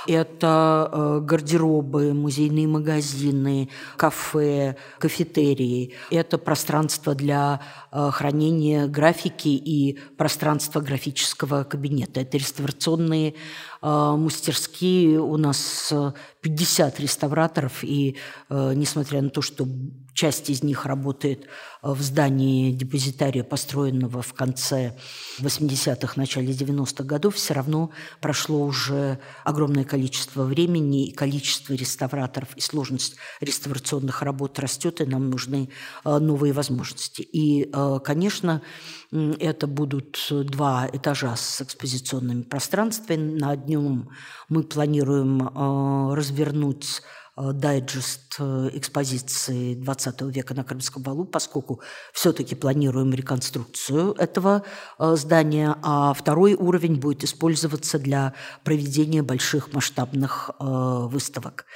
Это 0.06 0.88
э, 0.92 1.20
гардеробы, 1.24 2.14
музейные 2.14 2.68
магазины, 2.68 3.68
кафе, 3.96 4.76
кафетерии. 5.00 5.94
Это 6.10 6.38
пространство 6.38 7.16
для 7.16 7.60
э, 7.90 8.10
хранения 8.12 8.86
графики 8.86 9.48
и 9.48 9.98
пространство 10.16 10.80
графического 10.80 11.64
кабинета. 11.64 12.20
Это 12.20 12.38
реставрационные 12.38 13.34
мастерские. 13.82 15.20
У 15.20 15.36
нас 15.36 15.92
50 16.46 17.00
реставраторов, 17.00 17.82
и 17.82 18.16
несмотря 18.48 19.20
на 19.20 19.30
то, 19.30 19.42
что 19.42 19.66
часть 20.14 20.48
из 20.48 20.62
них 20.62 20.87
работает 20.87 21.46
в 21.82 22.00
здании 22.00 22.72
депозитария, 22.72 23.42
построенного 23.42 24.22
в 24.22 24.32
конце 24.32 24.96
80-х, 25.40 26.14
начале 26.16 26.52
90-х 26.52 27.04
годов, 27.04 27.35
все 27.35 27.54
равно 27.54 27.90
прошло 28.20 28.64
уже 28.64 29.18
огромное 29.44 29.85
количество 29.85 30.44
времени, 30.44 31.09
и 31.09 31.12
количество 31.12 31.74
реставраторов, 31.74 32.56
и 32.56 32.61
сложность 32.61 33.16
реставрационных 33.40 34.22
работ 34.22 34.59
растет, 34.59 35.00
и 35.00 35.04
нам 35.04 35.30
нужны 35.30 35.68
э, 36.04 36.18
новые 36.18 36.52
возможности. 36.52 37.22
И, 37.22 37.68
э, 37.72 37.98
конечно, 38.04 38.62
это 39.40 39.66
будут 39.66 40.18
два 40.31 40.88
этажа 40.92 41.37
с 41.37 41.61
экспозиционными 41.61 42.42
пространствами. 42.42 43.38
На 43.38 43.52
одном 43.52 44.11
мы 44.48 44.62
планируем 44.62 45.42
э, 45.42 46.14
развернуть 46.14 47.02
Э, 47.38 47.52
дайджест 47.52 48.37
э, 48.38 48.70
экспозиции 48.72 49.76
XX 49.76 50.31
века 50.33 50.55
на 50.55 50.64
Крымском 50.64 51.02
валу, 51.02 51.26
поскольку 51.26 51.83
все-таки 52.14 52.55
планируем 52.55 53.12
реконструкцию 53.12 54.14
этого 54.14 54.62
э, 54.98 55.16
здания, 55.16 55.76
а 55.83 56.14
второй 56.14 56.55
уровень 56.55 56.98
будет 56.98 57.24
использоваться 57.24 57.98
для 57.98 58.33
проведения 58.64 59.22
больших 59.22 59.72
масштабных 59.74 60.50
выставок. 60.59 61.66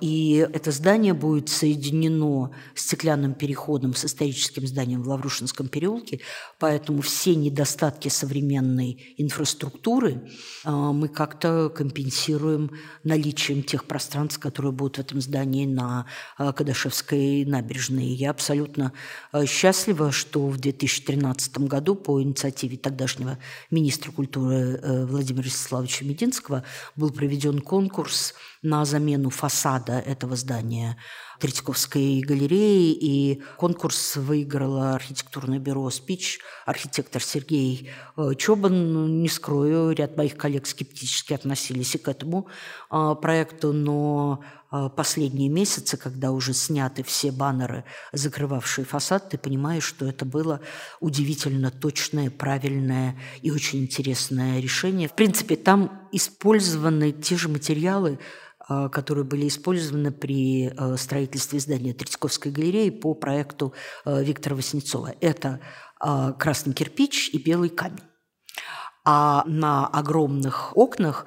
И 0.00 0.46
это 0.52 0.70
здание 0.70 1.14
будет 1.14 1.48
соединено 1.48 2.52
стеклянным 2.74 3.34
переходом 3.34 3.94
с 3.94 4.04
историческим 4.04 4.66
зданием 4.66 5.02
в 5.02 5.08
Лаврушинском 5.08 5.68
переулке, 5.68 6.20
поэтому 6.58 7.02
все 7.02 7.34
недостатки 7.34 8.08
современной 8.08 9.14
инфраструктуры 9.18 10.28
а, 10.64 10.92
мы 10.92 11.08
как-то 11.08 11.68
компенсируем 11.68 12.70
наличием 13.04 13.62
тех 13.62 13.84
пространств, 13.84 14.38
которые 14.38 14.72
будут 14.72 14.96
в 14.96 15.00
этом 15.00 15.20
здании 15.20 15.66
на 15.66 16.06
а, 16.36 16.52
Кадашевской 16.52 17.44
набережной. 17.44 18.06
я 18.06 18.30
абсолютно 18.30 18.92
а, 19.32 19.44
счастлива, 19.46 20.12
что 20.12 20.46
в 20.48 20.58
2013 20.58 21.58
году 21.58 21.94
по 21.94 22.22
инициативе 22.22 22.76
тогдашнего 22.76 23.38
министра 23.70 24.12
культуры 24.12 24.80
э, 24.82 25.06
Владимира 25.06 25.44
Вячеславовича 25.44 26.04
Мединского 26.04 26.64
был 26.96 27.10
проведен 27.10 27.60
конкурс 27.60 28.34
на 28.62 28.84
замену 28.84 29.30
фасада 29.30 29.98
этого 29.98 30.36
здания 30.36 30.96
Третьяковской 31.40 32.20
галереи, 32.20 32.92
и 32.92 33.42
конкурс 33.56 34.16
выиграло 34.16 34.94
архитектурное 34.94 35.58
бюро 35.58 35.88
«Спич», 35.88 36.38
архитектор 36.66 37.22
Сергей 37.22 37.88
э, 38.18 38.34
Чобан. 38.36 38.92
Ну, 38.92 39.06
не 39.08 39.28
скрою, 39.28 39.92
ряд 39.92 40.18
моих 40.18 40.36
коллег 40.36 40.66
скептически 40.66 41.32
относились 41.32 41.94
и 41.94 41.98
к 41.98 42.08
этому 42.08 42.48
э, 42.90 43.14
проекту, 43.22 43.72
но 43.72 44.44
э, 44.70 44.90
последние 44.94 45.48
месяцы, 45.48 45.96
когда 45.96 46.30
уже 46.30 46.52
сняты 46.52 47.02
все 47.02 47.32
баннеры, 47.32 47.84
закрывавшие 48.12 48.84
фасад, 48.84 49.30
ты 49.30 49.38
понимаешь, 49.38 49.84
что 49.84 50.06
это 50.06 50.26
было 50.26 50.60
удивительно 51.00 51.70
точное, 51.70 52.30
правильное 52.30 53.18
и 53.40 53.50
очень 53.50 53.80
интересное 53.80 54.60
решение. 54.60 55.08
В 55.08 55.14
принципе, 55.14 55.56
там 55.56 56.06
использованы 56.12 57.12
те 57.12 57.38
же 57.38 57.48
материалы, 57.48 58.18
которые 58.88 59.24
были 59.24 59.48
использованы 59.48 60.12
при 60.12 60.68
а, 60.68 60.96
строительстве 60.96 61.58
здания 61.58 61.92
Третьяковской 61.92 62.52
галереи 62.52 62.90
по 62.90 63.14
проекту 63.14 63.74
а, 64.04 64.20
Виктора 64.22 64.56
Васнецова. 64.56 65.14
Это 65.20 65.60
красный 66.38 66.72
кирпич 66.72 67.28
и 67.34 67.36
белый 67.36 67.68
камень. 67.68 68.00
А 69.04 69.44
на 69.46 69.86
огромных 69.86 70.74
окнах 70.74 71.26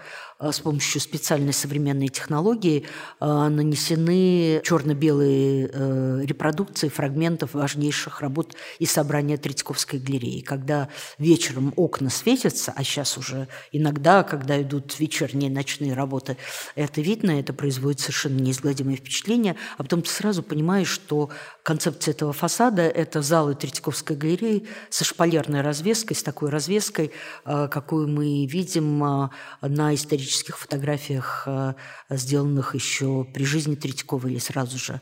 с 0.51 0.60
помощью 0.60 0.99
специальной 0.99 1.53
современной 1.53 2.10
технологии 2.10 2.86
э, 3.19 3.25
нанесены 3.25 4.62
черно-белые 4.63 5.69
э, 5.71 6.21
репродукции 6.25 6.89
фрагментов 6.89 7.53
важнейших 7.53 8.19
работ 8.21 8.56
и 8.79 8.86
собрания 8.86 9.38
Третьяковской 9.38 9.99
галереи. 9.99 10.41
Когда 10.41 10.89
вечером 11.17 11.71
окна 11.75 12.10
светятся, 12.10 12.73
а 12.75 12.84
сейчас 12.84 13.17
уже 13.17 13.47
иногда, 13.71 14.23
когда 14.23 14.62
идут 14.62 14.99
вечерние 14.99 15.49
ночные 15.49 15.93
работы, 15.93 16.36
это 16.75 16.99
видно, 16.99 17.39
это 17.39 17.53
производит 17.53 18.01
совершенно 18.01 18.39
неизгладимое 18.41 18.97
впечатление, 18.97 19.56
а 19.77 19.84
потом 19.84 20.01
ты 20.01 20.10
сразу 20.10 20.43
понимаешь, 20.43 20.89
что 20.89 21.29
концепция 21.63 22.13
этого 22.13 22.34
фасада– 22.34 22.82
это 22.82 23.21
залы 23.21 23.56
Третьяковской 23.56 24.17
галереи 24.17 24.67
со 24.89 25.06
шпалерной 25.06 25.62
развеской, 25.62 26.17
с 26.17 26.23
такой 26.23 26.49
развеской, 26.49 27.12
какую 27.45 28.08
мы 28.08 28.45
видим 28.45 29.29
на 29.62 29.93
историческом 29.93 30.33
исторических 30.34 30.58
фотографиях, 30.58 31.43
э, 31.46 31.74
сделанных 32.10 32.76
еще 32.76 33.26
при 33.34 33.46
жизни 33.46 33.76
Третьякова 33.76 34.28
или 34.28 34.39
сразу 34.39 34.78
же 34.78 35.02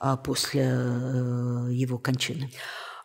а, 0.00 0.16
после 0.16 0.62
э, 0.62 1.68
его 1.70 1.98
кончины. 1.98 2.50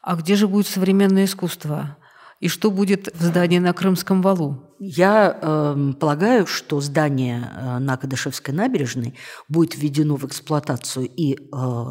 А 0.02 0.16
где 0.16 0.36
же 0.36 0.48
будет 0.48 0.68
современное 0.68 1.26
искусство? 1.26 1.98
И 2.40 2.50
что 2.50 2.70
будет 2.72 3.14
в 3.16 3.22
здании 3.22 3.60
на 3.60 3.74
Крымском 3.74 4.22
валу? 4.22 4.76
Я 4.80 5.40
э, 5.42 5.94
полагаю, 6.00 6.46
что 6.46 6.80
здание 6.82 7.52
э, 7.52 7.80
на 7.80 7.98
Кадышевской 7.98 8.54
набережной 8.54 9.16
будет 9.48 9.76
введено 9.76 10.16
в 10.16 10.26
эксплуатацию 10.26 11.08
и 11.08 11.36
э, 11.36 11.38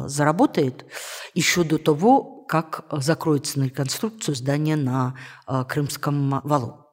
заработает 0.07 0.85
еще 1.33 1.63
до 1.63 1.77
того, 1.77 2.45
как 2.47 2.85
закроется 2.91 3.59
на 3.59 3.65
реконструкцию 3.65 4.35
здание 4.35 4.77
на 4.77 5.15
э, 5.47 5.65
Крымском 5.67 6.41
валу. 6.43 6.86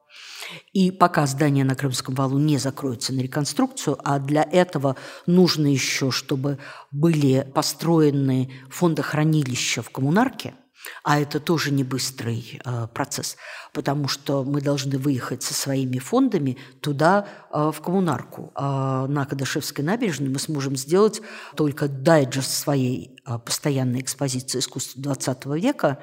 И 0.73 0.91
пока 0.91 1.27
здание 1.27 1.65
на 1.65 1.75
Крымском 1.75 2.15
валу 2.15 2.39
не 2.39 2.59
закроется 2.59 3.13
на 3.13 3.21
реконструкцию, 3.21 3.99
а 4.05 4.19
для 4.19 4.43
этого 4.43 4.97
нужно 5.27 5.67
еще, 5.67 6.11
чтобы 6.11 6.59
были 6.91 7.51
построены 7.55 8.51
фондохранилища 8.71 9.83
в 9.83 9.91
коммунарке, 9.91 10.55
а 11.03 11.21
это 11.21 11.41
тоже 11.41 11.71
не 11.71 11.85
быстрый 11.85 12.61
э, 12.65 12.87
процесс, 12.93 13.37
потому 13.73 14.09
что 14.09 14.45
мы 14.45 14.61
должны 14.61 14.99
выехать 14.99 15.43
со 15.43 15.53
своими 15.53 15.99
фондами 15.99 16.57
туда, 16.81 17.27
э, 17.53 17.73
в 17.75 17.81
коммунарку. 17.81 18.53
А 18.55 19.07
на 19.09 19.27
Кадашевской 19.27 19.85
набережной 19.85 20.29
мы 20.29 20.39
сможем 20.39 20.77
сделать 20.77 21.21
только 21.57 21.89
дайджест 21.89 22.51
своей 22.51 23.17
э, 23.27 23.39
постоянной 23.39 24.01
экспозиции 24.01 24.61
искусства 24.61 25.01
XX 25.01 25.59
века, 25.59 25.99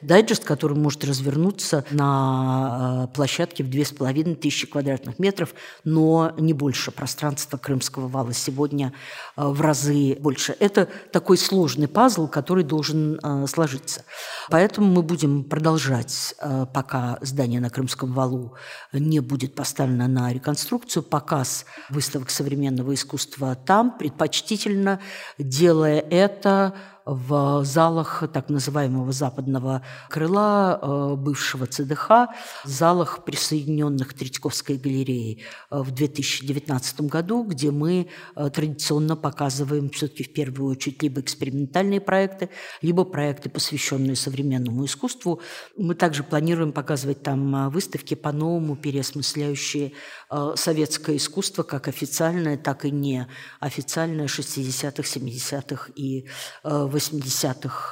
дайджест, 0.00 0.44
который 0.44 0.76
может 0.78 1.04
развернуться 1.04 1.84
на 1.90 3.08
э, 3.10 3.14
площадке 3.14 3.64
в 3.64 3.70
2500 3.70 4.70
квадратных 4.70 5.18
метров, 5.18 5.54
но 5.84 6.32
не 6.38 6.52
больше. 6.52 6.92
Пространство 6.92 7.58
Крымского 7.58 8.08
вала 8.08 8.32
сегодня 8.32 8.92
в 9.36 9.60
разы 9.60 10.16
больше. 10.20 10.56
Это 10.60 10.88
такой 11.12 11.38
сложный 11.38 11.88
пазл, 11.88 12.28
который 12.28 12.62
должен 12.64 13.18
сложиться. 13.48 14.04
Поэтому 14.48 14.88
мы 14.88 15.02
будем 15.02 15.44
продолжать, 15.44 16.34
э, 16.38 16.66
пока 16.72 17.18
здание 17.20 17.60
на 17.60 17.70
Крымском 17.70 18.12
валу 18.12 18.54
не 18.92 19.20
будет 19.20 19.54
поставлено 19.54 20.08
на 20.08 20.32
реконструкцию, 20.32 21.02
показ 21.02 21.64
выставок 21.88 22.30
современного 22.30 22.94
искусства 22.94 23.54
там, 23.54 23.96
предпочтительно 23.96 25.00
делая 25.38 26.00
это 26.00 26.74
в 27.10 27.64
залах 27.64 28.22
так 28.32 28.50
называемого 28.50 29.10
западного 29.10 29.82
крыла 30.08 30.78
э, 30.80 31.14
бывшего 31.16 31.66
ЦДХ, 31.66 32.28
залах, 32.64 33.24
присоединенных 33.24 34.14
Третьяковской 34.14 34.76
галереей 34.76 35.42
э, 35.70 35.78
в 35.78 35.90
2019 35.90 37.00
году, 37.02 37.42
где 37.42 37.72
мы 37.72 38.06
э, 38.36 38.50
традиционно 38.50 39.16
показываем 39.16 39.90
все-таки 39.90 40.22
в 40.22 40.32
первую 40.32 40.70
очередь 40.70 41.02
либо 41.02 41.20
экспериментальные 41.20 42.00
проекты, 42.00 42.48
либо 42.80 43.04
проекты, 43.04 43.50
посвященные 43.50 44.14
современному 44.14 44.84
искусству. 44.84 45.40
Мы 45.76 45.96
также 45.96 46.22
планируем 46.22 46.70
показывать 46.70 47.24
там 47.24 47.70
выставки 47.70 48.14
по-новому 48.14 48.76
переосмысляющие 48.76 49.92
советское 50.54 51.16
искусство 51.16 51.64
как 51.64 51.88
официальное, 51.88 52.56
так 52.56 52.84
и 52.84 52.90
неофициальное 52.92 54.26
60-х, 54.26 55.02
70-х 55.02 55.90
и 55.96 56.26
80-х 56.62 56.99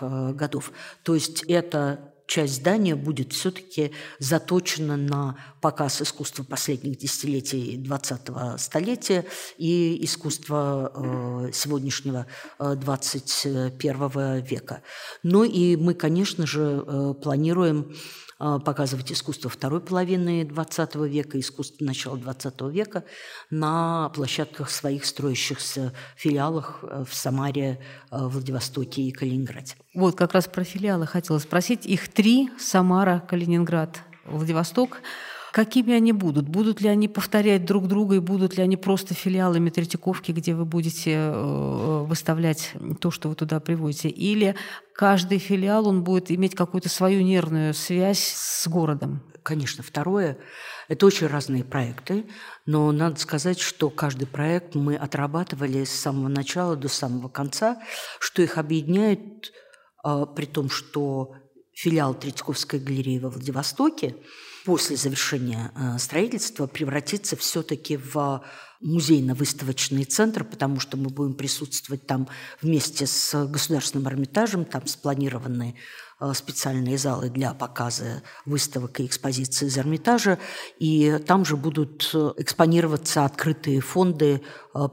э, 0.01 0.33
годов. 0.35 0.73
То 1.03 1.15
есть 1.15 1.45
эта 1.49 2.13
часть 2.27 2.57
здания 2.57 2.95
будет 2.95 3.33
все-таки 3.33 3.93
заточена 4.19 4.97
на 4.97 5.37
показ 5.63 6.03
искусства 6.03 6.45
последних 6.45 6.99
десятилетий 6.99 7.83
20-го 7.83 8.59
столетия 8.59 9.25
и 9.57 10.05
искусства 10.05 10.93
э, 10.95 11.53
сегодняшнего 11.53 12.27
21 12.59 14.11
э, 14.15 14.41
века. 14.43 14.83
Ну 15.23 15.43
и 15.45 15.77
мы, 15.77 15.95
конечно 15.95 16.47
же, 16.47 17.15
планируем 17.23 17.95
показывать 18.39 19.11
искусство 19.13 19.51
второй 19.51 19.81
половины 19.81 20.43
XX 20.43 21.09
века, 21.09 21.41
искусство 21.41 21.85
начала 21.85 22.17
XX 22.17 22.71
века 22.71 23.05
на 23.51 24.11
площадках 24.11 24.71
своих 24.71 25.05
строящихся 25.05 25.93
филиалах 26.17 26.79
э, 26.83 27.05
в 27.09 27.15
Самаре, 27.15 27.81
э, 28.11 28.17
Владивостоке 28.17 29.03
и 29.03 29.11
Калининграде. 29.11 29.75
Вот 29.95 30.17
как 30.17 30.35
раз 30.35 30.47
про 30.47 30.65
филиалы 30.65 31.07
хотела 31.07 31.39
спросить. 31.39 31.87
Их 31.87 32.09
три– 32.09 32.51
Самара, 32.59 33.25
Калининград, 33.29 34.01
Владивосток. 34.25 34.99
Какими 35.59 35.93
они 35.93 36.13
будут? 36.13 36.49
Будут 36.49 36.81
ли 36.81 36.89
они 36.89 37.09
повторять 37.09 37.65
друг 37.65 37.89
друга 37.89 38.15
и 38.15 38.21
будут 38.21 38.57
ли 38.57 38.63
они 38.63 38.77
просто 38.77 39.15
филиалами 39.15 39.71
Третьяковки, 39.71 40.31
где 40.31 40.55
вы 40.55 40.65
будете 40.65 41.15
э, 41.17 42.05
выставлять 42.07 42.75
то, 43.01 43.11
что 43.11 43.29
вы 43.29 43.35
туда 43.35 43.59
приводите? 43.59 44.09
Или 44.09 44.55
каждый 44.93 45.39
филиал, 45.39 45.89
он 45.89 46.05
будет 46.05 46.31
иметь 46.31 46.55
какую-то 46.55 46.89
свою 46.89 47.23
нервную 47.23 47.75
связь 47.75 48.21
с 48.21 48.69
городом? 48.69 49.21
Конечно, 49.43 49.83
второе– 49.83 50.39
это 50.89 51.07
очень 51.07 51.27
разные 51.27 51.65
проекты, 51.65 52.27
но 52.65 52.93
надо 52.93 53.19
сказать, 53.19 53.59
что 53.59 53.91
каждый 53.91 54.29
проект 54.29 54.77
мы 54.77 54.95
отрабатывали 54.95 55.83
с 55.83 55.91
самого 55.91 56.29
начала 56.29 56.77
до 56.77 56.87
самого 56.87 57.29
конца, 57.29 57.83
что 58.21 58.43
их 58.43 58.59
объединяет, 58.59 59.53
а, 60.05 60.25
при 60.25 60.47
том, 60.47 60.71
что 60.71 61.33
филиал 61.75 62.15
Третьяковской 62.15 62.79
галереи 62.79 63.19
во 63.19 63.31
Владивостоке– 63.31 64.15
после 64.65 64.97
завершения 64.97 65.73
э, 65.75 65.99
строительства 65.99 66.67
превратиться 66.67 67.37
все-таки 67.37 67.97
в 67.97 68.43
музейно-выставочный 68.81 70.05
центр, 70.05 70.45
потому 70.45 70.79
что 70.79 70.97
мы 70.97 71.11
будем 71.11 71.35
присутствовать 71.35 72.07
там 72.07 72.29
вместе 72.63 73.07
с 73.07 73.47
Государственным 73.47 74.09
Эрмитажем, 74.09 74.65
там 74.65 74.87
спланированы 74.87 75.75
э, 75.75 76.08
специальные 76.35 76.99
залы 76.99 77.31
для 77.31 77.55
показа 77.55 78.23
выставок 78.45 79.01
и 79.01 79.07
экспозиций 79.07 79.69
из 79.69 79.79
Эрмитажа, 79.79 80.39
и 80.79 81.19
там 81.27 81.45
же 81.45 81.57
будут 81.57 82.11
э, 82.13 82.33
экспонироваться 82.37 83.25
открытые 83.25 83.81
фонды 83.81 84.43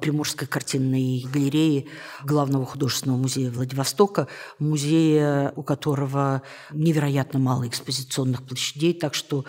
Приморской 0.01 0.47
картинной 0.47 1.25
галереи 1.31 1.87
Главного 2.23 2.65
художественного 2.65 3.17
музея 3.17 3.51
Владивостока, 3.51 4.27
музея, 4.57 5.53
у 5.55 5.63
которого 5.63 6.41
невероятно 6.71 7.39
мало 7.39 7.67
экспозиционных 7.67 8.43
площадей, 8.43 8.93
так 8.93 9.13
что 9.13 9.45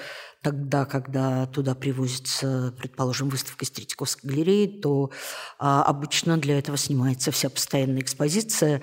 тогда, 0.46 0.84
когда 0.84 1.46
туда 1.46 1.74
привозится, 1.74 2.72
предположим, 2.78 3.28
выставка 3.28 3.64
из 3.64 3.70
Третьяковской 3.72 4.28
галереи, 4.28 4.80
то 4.80 5.10
а, 5.58 5.82
обычно 5.82 6.36
для 6.36 6.56
этого 6.56 6.78
снимается 6.78 7.32
вся 7.32 7.50
постоянная 7.50 8.00
экспозиция, 8.02 8.80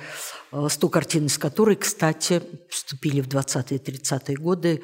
а, 0.52 0.68
100 0.68 0.90
картин 0.90 1.26
из 1.28 1.38
которой, 1.38 1.78
кстати, 1.78 2.44
вступили 2.70 3.22
в 3.22 3.30
20-е 3.30 3.78
30-е 3.78 4.36
годы 4.36 4.84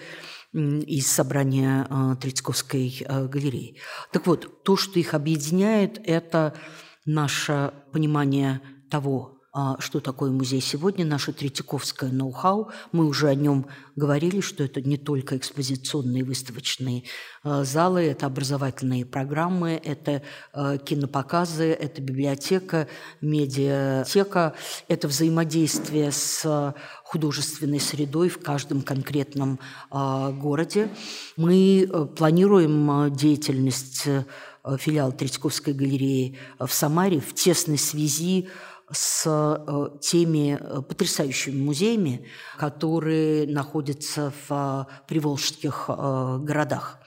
из 0.54 1.12
собрания 1.12 1.86
а, 1.89 2.15
Третьяковской 2.15 3.06
а, 3.06 3.26
галереи. 3.26 3.76
Так 4.13 4.26
вот, 4.26 4.63
то, 4.63 4.78
что 4.78 5.00
их 5.00 5.13
объединяет, 5.13 6.00
это 6.06 6.56
наше 7.04 7.74
понимание 7.92 8.62
того, 8.89 9.34
а, 9.34 9.38
что 9.80 10.00
такое 10.00 10.32
музей 10.32 10.62
сегодня, 10.62 11.06
наше 11.06 11.34
третьяковское 11.34 12.12
ноу-хау. 12.12 12.70
Мы 12.92 13.06
уже 13.06 13.28
о 13.28 13.36
нем 13.36 13.66
говорили, 13.96 14.42
что 14.42 14.64
это 14.64 14.82
не 14.82 14.98
только 14.98 15.38
экспозиционные 15.38 16.24
выставочные 16.24 17.04
а, 17.44 17.64
залы, 17.64 18.02
это 18.02 18.26
образовательные 18.26 19.06
программы, 19.06 19.80
это 19.84 20.24
а, 20.54 20.78
кинопоказы, 20.78 21.66
это 21.66 22.02
библиотека, 22.02 22.88
медиатека, 23.22 24.56
это 24.88 25.08
взаимодействие 25.08 26.12
с 26.12 26.74
художественной 27.04 27.80
средой 27.80 28.30
в 28.30 28.40
каждом 28.40 28.82
конкретном 28.82 29.60
городе. 29.90 30.90
Мы 31.36 31.84
э, 31.84 32.06
планируем 32.06 33.14
деятельность 33.16 34.04
э, 34.06 34.24
филиала 34.78 35.12
Третьяковской 35.12 35.74
галереи 35.74 36.38
в 36.60 36.70
Самаре 36.70 37.20
в 37.20 37.34
тесной 37.34 37.80
связи 37.80 38.44
с 38.44 38.68
э, 39.25 39.89
теми 40.02 40.58
э, 40.60 40.82
потрясающими 40.82 41.62
музеями, 41.62 42.25
которые 42.58 43.47
находятся 43.47 44.34
в 44.47 44.52
э, 44.52 45.06
приволжских 45.08 45.86
городах, 45.88 46.99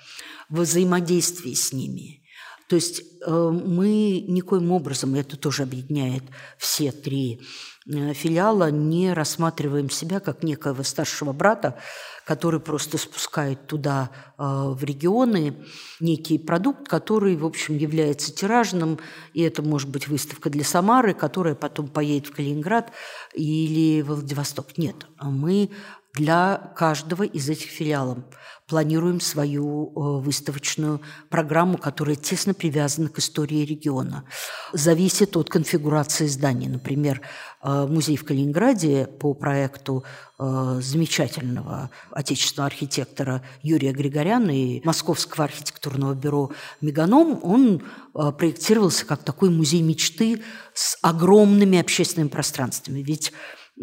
в 0.48 0.60
взаимодействии 0.60 1.54
с 1.54 1.72
ними. 1.72 2.22
То 2.68 2.76
есть 2.76 3.02
мы 3.26 4.24
никоим 4.28 4.72
образом, 4.72 5.14
это 5.14 5.36
тоже 5.36 5.64
объединяет 5.64 6.22
все 6.56 6.90
три 6.90 7.42
филиала, 7.86 8.70
не 8.70 9.12
рассматриваем 9.12 9.90
себя 9.90 10.20
как 10.20 10.42
некого 10.42 10.82
старшего 10.82 11.32
брата, 11.32 11.78
который 12.24 12.60
просто 12.60 12.98
спускает 12.98 13.66
туда, 13.66 14.10
а, 14.38 14.70
в 14.70 14.84
регионы, 14.84 15.56
некий 15.98 16.38
продукт, 16.38 16.88
который, 16.88 17.36
в 17.36 17.44
общем, 17.44 17.76
является 17.76 18.32
тиражным, 18.32 18.98
и 19.34 19.42
это 19.42 19.62
может 19.62 19.88
быть 19.90 20.06
выставка 20.06 20.50
для 20.50 20.64
Самары, 20.64 21.14
которая 21.14 21.54
потом 21.54 21.88
поедет 21.88 22.28
в 22.28 22.34
Калининград 22.34 22.92
или 23.34 24.02
в 24.02 24.14
Владивосток. 24.14 24.78
Нет, 24.78 25.06
мы 25.20 25.70
для 26.14 26.72
каждого 26.76 27.22
из 27.22 27.48
этих 27.48 27.70
филиалов 27.70 28.18
планируем 28.66 29.20
свою 29.20 29.88
э, 29.88 30.24
выставочную 30.24 31.00
программу, 31.28 31.78
которая 31.78 32.16
тесно 32.16 32.54
привязана 32.54 33.08
к 33.08 33.18
истории 33.18 33.66
региона. 33.66 34.24
Зависит 34.72 35.36
от 35.36 35.48
конфигурации 35.48 36.26
зданий. 36.26 36.68
Например, 36.68 37.20
э, 37.62 37.86
музей 37.86 38.16
в 38.16 38.24
Калининграде 38.24 39.06
по 39.06 39.34
проекту 39.34 40.04
э, 40.38 40.80
замечательного 40.82 41.90
отечественного 42.10 42.66
архитектора 42.66 43.42
Юрия 43.62 43.92
Григоряна 43.92 44.50
и 44.50 44.80
Московского 44.84 45.44
архитектурного 45.44 46.14
бюро 46.14 46.50
«Меганом», 46.80 47.40
он 47.42 47.82
проектировался 48.12 49.06
как 49.06 49.22
такой 49.22 49.48
музей 49.48 49.80
мечты 49.80 50.42
с 50.74 50.98
огромными 51.00 51.78
общественными 51.78 52.28
пространствами. 52.28 53.00
Ведь 53.00 53.32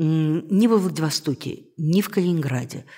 ни 0.03 0.67
во 0.67 0.77
Владивостоке, 0.77 1.65
ни 1.77 2.01
в 2.01 2.09
Калининграде– 2.09 2.85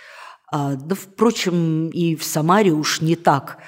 а, 0.51 0.75
да, 0.75 0.95
впрочем, 0.95 1.87
и 1.89 2.15
в 2.15 2.25
Самаре 2.25 2.71
уж 2.71 2.99
не 2.99 3.15
так. 3.15 3.59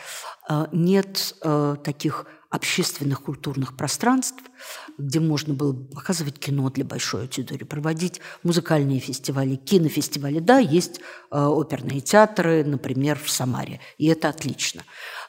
А, 0.50 0.68
нет 0.74 1.36
э, 1.42 1.78
таких 1.82 2.26
общественных 2.50 3.24
культурных 3.24 3.78
пространств, 3.78 4.44
где 4.98 5.20
можно 5.20 5.54
было 5.54 5.74
показывать 5.74 6.38
кино 6.38 6.70
для 6.70 6.84
большой 6.84 7.22
аудитории, 7.22 7.64
проводить 7.64 8.20
музыкальные 8.44 9.00
фестивали, 9.00 9.56
кинофестивали. 9.56 10.40
Да, 10.40 10.60
есть 10.60 11.00
оперные 11.32 12.02
театры, 12.02 12.64
например, 12.64 13.18
в 13.18 13.32
Самаре, 13.32 13.80
и 13.98 14.06
это 14.06 14.30
отлично. 14.30 14.84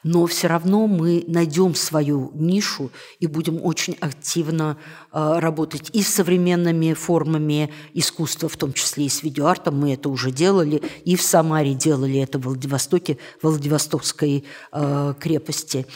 Но 0.07 0.27
все 0.27 0.45
равно 0.45 0.85
мы 0.85 1.23
найдем 1.27 1.73
свою 1.73 2.29
нишу 2.35 2.91
и 3.19 3.25
будем 3.25 3.59
очень 3.59 3.97
активно 3.99 4.77
э, 5.11 5.39
работать 5.39 5.89
и 5.93 6.03
с 6.03 6.09
современными 6.09 6.93
формами 6.93 7.73
искусства, 7.95 8.47
в 8.47 8.55
том 8.55 8.71
числе 8.71 9.07
и 9.07 9.09
с 9.09 9.23
видеоартом. 9.23 9.79
Мы 9.79 9.93
это 9.93 10.09
уже 10.09 10.29
делали, 10.29 10.83
и 11.05 11.15
в 11.15 11.23
Самаре 11.23 11.73
делали 11.73 12.19
это 12.19 12.37
в 12.37 12.43
Владивостоке, 12.43 13.17
в 13.41 13.47
Владивостокской 13.47 14.45
э, 14.71 15.13
крепости. 15.19 15.87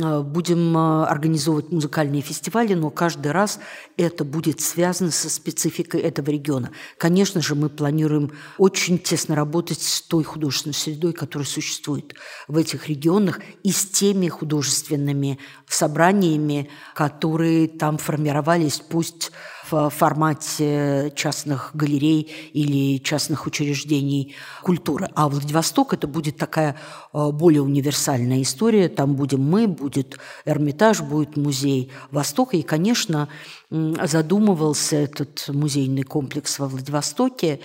Э, 0.00 0.22
будем 0.22 0.76
э, 0.76 1.04
организовывать 1.04 1.70
музыкальные 1.70 2.20
фестивали, 2.20 2.74
но 2.74 2.90
каждый 2.90 3.30
раз 3.30 3.60
это 3.96 4.24
будет 4.24 4.60
связано 4.60 5.12
со 5.12 5.30
спецификой 5.30 6.00
этого 6.00 6.30
региона. 6.30 6.72
Конечно 6.98 7.40
же, 7.40 7.54
мы 7.54 7.68
планируем 7.68 8.32
очень 8.58 8.98
тесно 8.98 9.36
работать 9.36 9.80
с 9.80 10.02
той 10.02 10.24
художественной 10.24 10.74
средой, 10.74 11.12
которая 11.12 11.46
существует 11.46 12.14
в 12.48 12.56
этих 12.56 12.88
регионах, 12.88 13.38
и 13.62 13.70
с 13.70 13.86
теми 13.86 14.26
художественными 14.26 15.38
собраниями, 15.68 16.70
которые 16.94 17.68
там 17.68 17.98
формировались, 17.98 18.80
пусть 18.80 19.30
в 19.70 19.90
формате 19.90 21.12
частных 21.14 21.70
галерей 21.74 22.50
или 22.52 22.98
частных 22.98 23.46
учреждений 23.46 24.34
культуры. 24.62 25.08
А 25.14 25.28
Владивосток 25.28 25.94
это 25.94 26.06
будет 26.06 26.36
такая 26.36 26.76
э, 27.12 27.30
более 27.30 27.62
универсальная 27.62 28.42
история. 28.42 28.88
Там 28.88 29.14
будем 29.14 29.42
мы, 29.42 29.66
будет 29.66 30.18
Эрмитаж, 30.44 31.00
будет 31.00 31.36
музей 31.36 31.90
Востока. 32.10 32.56
И, 32.56 32.62
конечно, 32.62 33.28
задумывался 33.70 34.96
этот 34.96 35.46
музейный 35.48 36.02
комплекс 36.02 36.58
во 36.58 36.68
Владивостоке 36.68 37.60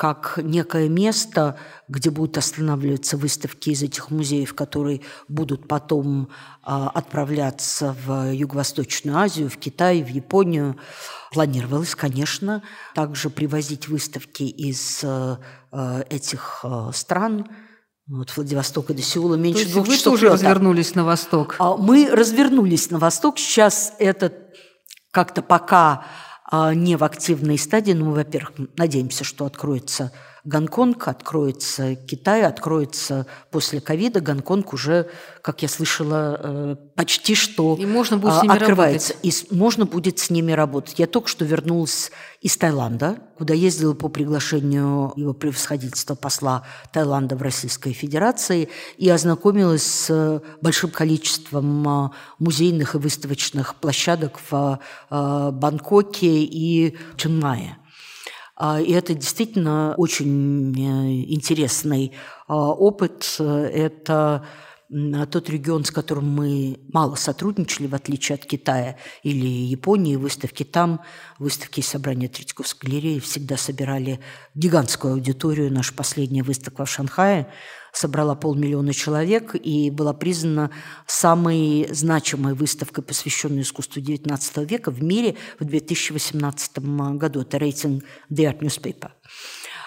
как 0.00 0.38
некое 0.42 0.88
место, 0.88 1.58
где 1.86 2.08
будут 2.08 2.38
останавливаться 2.38 3.18
выставки 3.18 3.68
из 3.68 3.82
этих 3.82 4.10
музеев, 4.10 4.54
которые 4.54 5.02
будут 5.28 5.68
потом 5.68 6.30
а, 6.62 6.88
отправляться 6.88 7.94
в 8.06 8.32
Юго-Восточную 8.32 9.18
Азию, 9.18 9.50
в 9.50 9.58
Китай, 9.58 10.02
в 10.02 10.08
Японию. 10.08 10.78
Планировалось, 11.32 11.94
конечно, 11.94 12.62
также 12.94 13.28
привозить 13.28 13.88
выставки 13.88 14.44
из 14.44 15.00
э, 15.02 15.36
э, 15.70 16.02
этих 16.08 16.64
стран, 16.94 17.46
вот 18.08 18.34
Владивостока 18.34 18.94
до 18.94 19.02
Сеула 19.02 19.34
меньше 19.34 19.66
То 19.66 19.72
двух 19.72 19.86
вы 19.86 19.96
часов 19.96 20.14
тоже 20.14 20.24
лета. 20.24 20.36
развернулись 20.36 20.94
на 20.94 21.04
восток? 21.04 21.56
А 21.58 21.76
мы 21.76 22.08
развернулись 22.10 22.90
на 22.90 22.98
восток. 22.98 23.38
Сейчас 23.38 23.92
это 23.98 24.32
как-то 25.10 25.42
пока 25.42 25.92
а, 25.92 26.04
не 26.52 26.96
в 26.96 27.04
активной 27.04 27.58
стадии, 27.58 27.92
но 27.92 28.06
мы, 28.06 28.14
во-первых, 28.14 28.52
надеемся, 28.76 29.24
что 29.24 29.46
откроется 29.46 30.12
Гонконг, 30.44 31.08
откроется 31.08 31.94
Китай, 31.94 32.44
откроется 32.44 33.26
после 33.50 33.80
ковида. 33.80 34.20
Гонконг 34.20 34.72
уже, 34.72 35.08
как 35.42 35.62
я 35.62 35.68
слышала, 35.68 36.40
э, 36.42 36.76
почти 36.94 37.34
что 37.34 37.76
и 37.78 37.84
можно 37.84 38.16
будет 38.16 38.34
с 38.34 38.38
а, 38.38 38.42
ними 38.42 38.56
открывается. 38.56 39.12
работать. 39.14 39.48
И 39.50 39.54
можно 39.54 39.86
будет 39.86 40.18
с 40.18 40.30
ними 40.30 40.52
работать. 40.52 40.98
Я 40.98 41.06
только 41.06 41.28
что 41.28 41.44
вернулась 41.44 42.10
из 42.40 42.56
Таиланда, 42.56 43.18
куда 43.36 43.52
ездила 43.52 43.92
по 43.92 44.08
приглашению 44.08 45.12
его 45.16 45.34
превосходительства 45.34 46.14
посла 46.14 46.64
Таиланда 46.92 47.36
в 47.36 47.42
Российской 47.42 47.92
Федерации 47.92 48.70
и 48.96 49.08
ознакомилась 49.10 49.84
с 49.84 50.42
большим 50.62 50.90
количеством 50.90 51.86
а, 51.88 52.12
музейных 52.38 52.94
и 52.94 52.98
выставочных 52.98 53.74
площадок 53.74 54.40
в 54.50 54.80
Бангкоке 55.10 56.44
и 56.44 56.96
Чангмае. 57.16 57.76
А, 58.62 58.78
и 58.78 58.92
это 58.92 59.14
действительно 59.14 59.94
очень 59.96 60.74
э, 60.76 61.24
интересный 61.32 62.12
а, 62.46 62.72
опыт. 62.72 63.36
Это 63.38 64.44
тот 65.30 65.48
регион, 65.48 65.84
с 65.84 65.92
которым 65.92 66.28
мы 66.30 66.80
мало 66.92 67.14
сотрудничали, 67.14 67.86
в 67.86 67.94
отличие 67.94 68.34
от 68.34 68.44
Китая 68.44 68.96
или 69.22 69.46
Японии, 69.46 70.16
выставки 70.16 70.64
там, 70.64 71.00
выставки 71.38 71.78
и 71.78 71.84
собрания 71.84 72.26
Третьяковской 72.26 72.86
галереи 72.86 73.20
всегда 73.20 73.56
собирали 73.56 74.18
гигантскую 74.56 75.14
аудиторию. 75.14 75.72
Наша 75.72 75.94
последняя 75.94 76.42
выставка 76.42 76.84
в 76.84 76.90
Шанхае 76.90 77.46
собрала 77.92 78.34
полмиллиона 78.34 78.92
человек 78.92 79.54
и 79.54 79.90
была 79.90 80.12
признана 80.12 80.70
самой 81.06 81.88
значимой 81.90 82.54
выставкой, 82.54 83.04
посвященной 83.04 83.62
искусству 83.62 84.00
XIX 84.00 84.64
века 84.66 84.90
в 84.90 85.02
мире 85.02 85.36
в 85.58 85.64
2018 85.64 86.78
году. 87.16 87.40
Это 87.40 87.58
рейтинг 87.58 88.04
The 88.30 88.50
Art 88.50 88.60
Newspaper. 88.60 89.10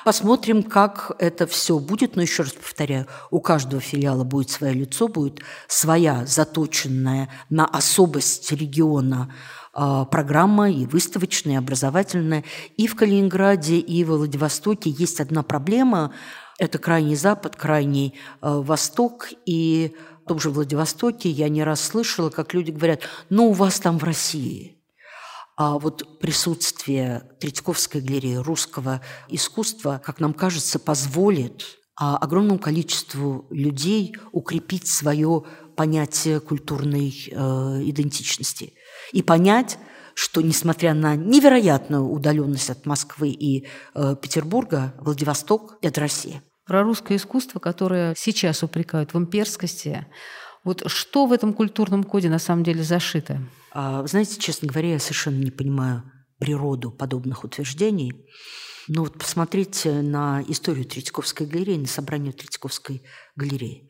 Посмотрим, 0.04 0.64
как 0.64 1.16
это 1.20 1.48
все 1.48 1.80
будет. 1.80 2.16
Но 2.16 2.22
еще 2.22 2.44
раз 2.44 2.52
повторяю, 2.52 3.08
у 3.32 3.40
каждого 3.40 3.82
филиала 3.82 4.24
будет 4.24 4.50
свое 4.50 4.74
лицо, 4.74 5.08
будет 5.08 5.40
своя 5.68 6.26
заточенная 6.26 7.30
на 7.50 7.66
особость 7.66 8.52
региона 8.52 9.34
а, 9.74 10.04
программа 10.06 10.70
и 10.70 10.86
выставочная, 10.86 11.54
и 11.54 11.58
образовательная. 11.58 12.44
И 12.76 12.88
в 12.88 12.96
Калининграде, 12.96 13.78
и 13.78 14.04
в 14.04 14.10
Владивостоке 14.10 14.90
есть 14.90 15.22
одна 15.22 15.42
проблема– 15.44 16.14
это 16.60 16.78
крайний 16.78 17.16
запад, 17.16 17.56
крайний 17.56 18.14
э, 18.42 18.50
восток. 18.50 19.30
И 19.46 19.96
в 20.24 20.28
том 20.28 20.40
же 20.40 20.50
Владивостоке 20.50 21.30
я 21.30 21.50
не 21.50 21.64
раз 21.64 21.82
слышала, 21.82 22.30
как 22.30 22.54
люди 22.54 22.72
говорят, 22.72 23.02
ну, 23.30 23.50
у 23.50 23.54
вас 23.54 23.80
там 23.80 23.98
в 23.98 24.04
России. 24.04 24.78
А 25.56 25.78
вот 25.78 26.20
присутствие 26.20 27.30
Третьяковской 27.40 28.02
галереи 28.02 28.36
русского 28.36 29.02
искусства, 29.28 30.02
как 30.04 30.20
нам 30.20 30.34
кажется, 30.34 30.80
позволит 30.80 31.80
а, 31.96 32.18
огромному 32.18 32.60
количеству 32.60 33.46
людей 33.52 34.16
укрепить 34.32 34.88
свое 34.88 35.44
понятие 35.76 36.40
культурной 36.40 37.30
э, 37.32 37.36
идентичности 37.84 38.74
и 39.12 39.22
понять, 39.22 39.78
что, 40.16 40.42
несмотря 40.42 40.94
на 40.94 41.16
невероятную 41.16 42.04
удаленность 42.04 42.70
от 42.70 42.86
Москвы 42.86 43.30
и 43.30 43.68
э, 43.96 44.16
Петербурга, 44.22 44.94
Владивосток– 45.00 45.78
это 45.82 46.02
Россия. 46.02 46.44
Про 46.66 46.84
русское 46.84 47.18
искусство, 47.18 47.60
которое 47.60 48.14
сейчас 48.18 48.64
упрекают 48.64 49.14
в 49.14 49.18
имперскости, 49.18 50.06
вот 50.64 50.84
что 50.90 51.26
в 51.26 51.34
этом 51.34 51.54
культурном 51.54 52.04
коде 52.04 52.30
на 52.30 52.40
самом 52.40 52.64
деле 52.64 52.84
зашито? 52.84 53.42
А, 53.72 54.06
знаете, 54.08 54.40
честно 54.40 54.70
говоря, 54.70 54.94
я 54.94 55.00
совершенно 55.00 55.44
не 55.44 55.52
понимаю 55.52 56.04
природу 56.40 56.92
подобных 56.92 57.44
утверждений. 57.44 58.14
Но 58.88 59.04
вот 59.04 59.18
посмотрите 59.18 60.02
на 60.02 60.44
историю 60.48 60.86
Третьяковской 60.86 61.48
галереи, 61.48 61.78
на 61.78 61.88
собрание 61.88 62.34
Третьяковской 62.34 63.04
галереи. 63.36 63.90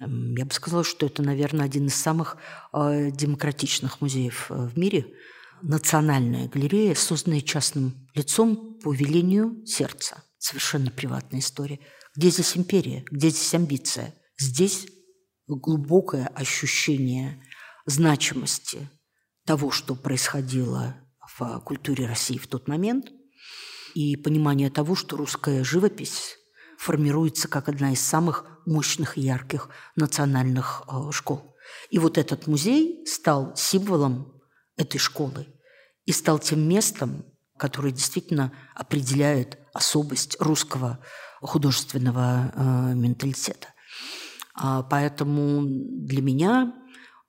Эм, 0.00 0.34
я 0.36 0.44
бы 0.44 0.52
сказала, 0.52 0.84
что 0.84 1.06
это, 1.06 1.22
наверное, 1.22 1.64
один 1.64 1.86
из 1.86 1.94
самых 1.94 2.36
э, 2.72 3.10
демократичных 3.10 4.00
музеев 4.00 4.50
э, 4.50 4.54
в 4.54 4.76
мире– 4.78 5.06
национальная 5.62 6.48
галерея, 6.48 6.94
созданная 6.94 7.40
частным 7.40 8.08
лицом 8.14 8.78
по 8.82 8.92
велению 8.92 9.64
сердца. 9.66 10.22
Совершенно 10.38 10.90
приватная 10.90 11.40
история. 11.40 11.80
Где 12.16 12.30
здесь 12.30 12.56
империя? 12.56 13.04
Где 13.10 13.30
здесь 13.30 13.54
амбиция? 13.54 14.14
Здесь 14.38 14.86
глубокое 15.46 16.26
ощущение 16.26 17.42
значимости 17.86 18.90
того, 19.46 19.70
что 19.70 19.94
происходило 19.94 20.96
в 21.38 21.60
культуре 21.60 22.06
России 22.06 22.38
в 22.38 22.46
тот 22.46 22.68
момент, 22.68 23.06
и 23.94 24.16
понимание 24.16 24.70
того, 24.70 24.94
что 24.94 25.16
русская 25.16 25.64
живопись 25.64 26.38
формируется 26.78 27.48
как 27.48 27.68
одна 27.68 27.92
из 27.92 28.00
самых 28.00 28.46
мощных 28.66 29.18
и 29.18 29.20
ярких 29.20 29.68
национальных 29.96 30.82
э, 30.88 31.10
школ. 31.12 31.54
И 31.90 31.98
вот 31.98 32.18
этот 32.18 32.46
музей 32.46 33.06
стал 33.06 33.54
символом 33.56 34.40
этой 34.76 34.98
школы 34.98 35.46
и 36.04 36.12
стал 36.12 36.38
тем 36.38 36.68
местом, 36.68 37.24
которое 37.56 37.92
действительно 37.92 38.52
определяет 38.74 39.58
особость 39.72 40.36
русского 40.40 40.98
художественного 41.40 42.52
э, 42.54 42.94
менталитета. 42.94 43.68
А, 44.54 44.82
поэтому 44.82 45.62
для 45.64 46.22
меня 46.22 46.72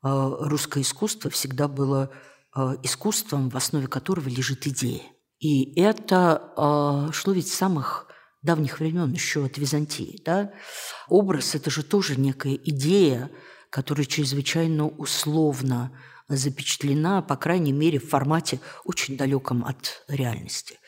э, 0.03 0.35
русское 0.39 0.81
искусство 0.81 1.29
всегда 1.29 1.67
было 1.67 2.11
э, 2.55 2.75
искусством, 2.83 3.49
в 3.49 3.57
основе 3.57 3.87
которого 3.87 4.27
лежит 4.27 4.67
идея. 4.67 5.03
И 5.39 5.79
это 5.79 6.53
э, 6.55 7.11
шло 7.11 7.33
ведь 7.33 7.49
с 7.49 7.53
самых 7.53 8.07
давних 8.41 8.79
времен, 8.79 9.11
еще 9.11 9.45
от 9.45 9.57
Византии. 9.57 10.21
Да? 10.23 10.51
Образ– 11.07 11.55
это 11.55 11.69
же 11.69 11.83
тоже 11.83 12.19
некая 12.19 12.55
идея, 12.55 13.31
которая 13.69 14.05
чрезвычайно 14.05 14.87
условно 14.87 15.97
запечатлена, 16.35 17.21
по 17.21 17.35
крайней 17.35 17.73
мере, 17.73 17.99
в 17.99 18.09
формате 18.09 18.59
очень 18.83 19.17
далеком 19.17 19.65
от 19.65 20.03
реальности. 20.07 20.79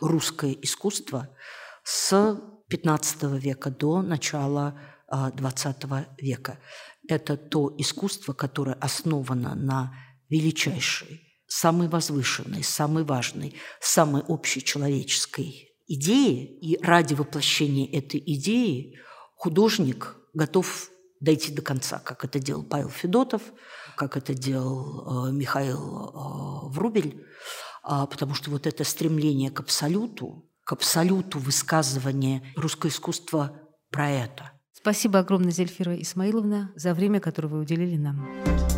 Русское 0.00 0.56
искусство 0.62 1.28
с 1.82 2.40
XV 2.70 3.38
века 3.38 3.70
до 3.70 4.02
начала 4.02 4.80
XX 5.10 5.74
а, 5.90 6.06
века. 6.18 6.58
Это 7.08 7.36
то 7.36 7.74
искусство, 7.78 8.32
которое 8.32 8.74
основано 8.74 9.54
на 9.54 9.94
величайшей, 10.28 11.20
самой 11.46 11.88
возвышенной, 11.88 12.64
самой 12.64 13.04
важной, 13.04 13.54
самой 13.80 14.22
общечеловеческой 14.26 15.74
идее. 15.86 16.46
И 16.58 16.82
ради 16.82 17.14
воплощения 17.14 17.86
этой 17.86 18.22
идеи 18.24 18.98
художник 19.36 20.16
готов 20.32 20.90
дойти 21.20 21.52
до 21.52 21.62
конца, 21.62 21.98
как 21.98 22.24
это 22.24 22.38
делал 22.38 22.64
Павел 22.64 22.90
Федотов, 22.90 23.42
как 23.96 24.16
это 24.16 24.34
делал 24.34 25.28
э, 25.28 25.32
Михаил 25.32 25.78
э, 25.78 26.68
Врубель, 26.68 27.24
а, 27.82 28.06
потому 28.06 28.34
что 28.34 28.50
вот 28.50 28.66
это 28.66 28.84
стремление 28.84 29.50
к 29.50 29.60
абсолюту, 29.60 30.50
к 30.64 30.72
абсолюту 30.72 31.38
высказывания 31.38 32.42
русское 32.56 32.88
искусство 32.88 33.60
про 33.90 34.10
это. 34.10 34.52
Спасибо 34.72 35.20
огромное, 35.20 35.50
Зельфира 35.50 35.94
Исмаиловна, 36.00 36.72
за 36.76 36.94
время, 36.94 37.20
которое 37.20 37.48
вы 37.48 37.60
уделили 37.60 37.96
нам. 37.96 38.73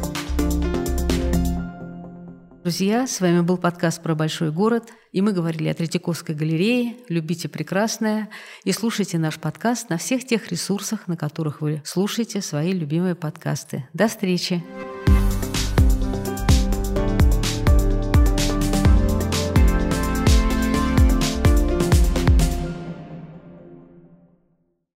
Друзья, 2.66 3.06
с 3.06 3.20
вами 3.20 3.42
был 3.42 3.58
подкаст 3.58 4.02
про 4.02 4.16
большой 4.16 4.50
город, 4.50 4.88
и 5.12 5.22
мы 5.22 5.30
говорили 5.30 5.68
о 5.68 5.74
Третьяковской 5.74 6.34
галерее. 6.34 6.96
Любите 7.08 7.48
прекрасное 7.48 8.28
и 8.64 8.72
слушайте 8.72 9.18
наш 9.18 9.38
подкаст 9.38 9.88
на 9.88 9.98
всех 9.98 10.26
тех 10.26 10.50
ресурсах, 10.50 11.06
на 11.06 11.16
которых 11.16 11.60
вы 11.60 11.80
слушаете 11.84 12.42
свои 12.42 12.72
любимые 12.72 13.14
подкасты. 13.14 13.86
До 13.92 14.08
встречи! 14.08 14.64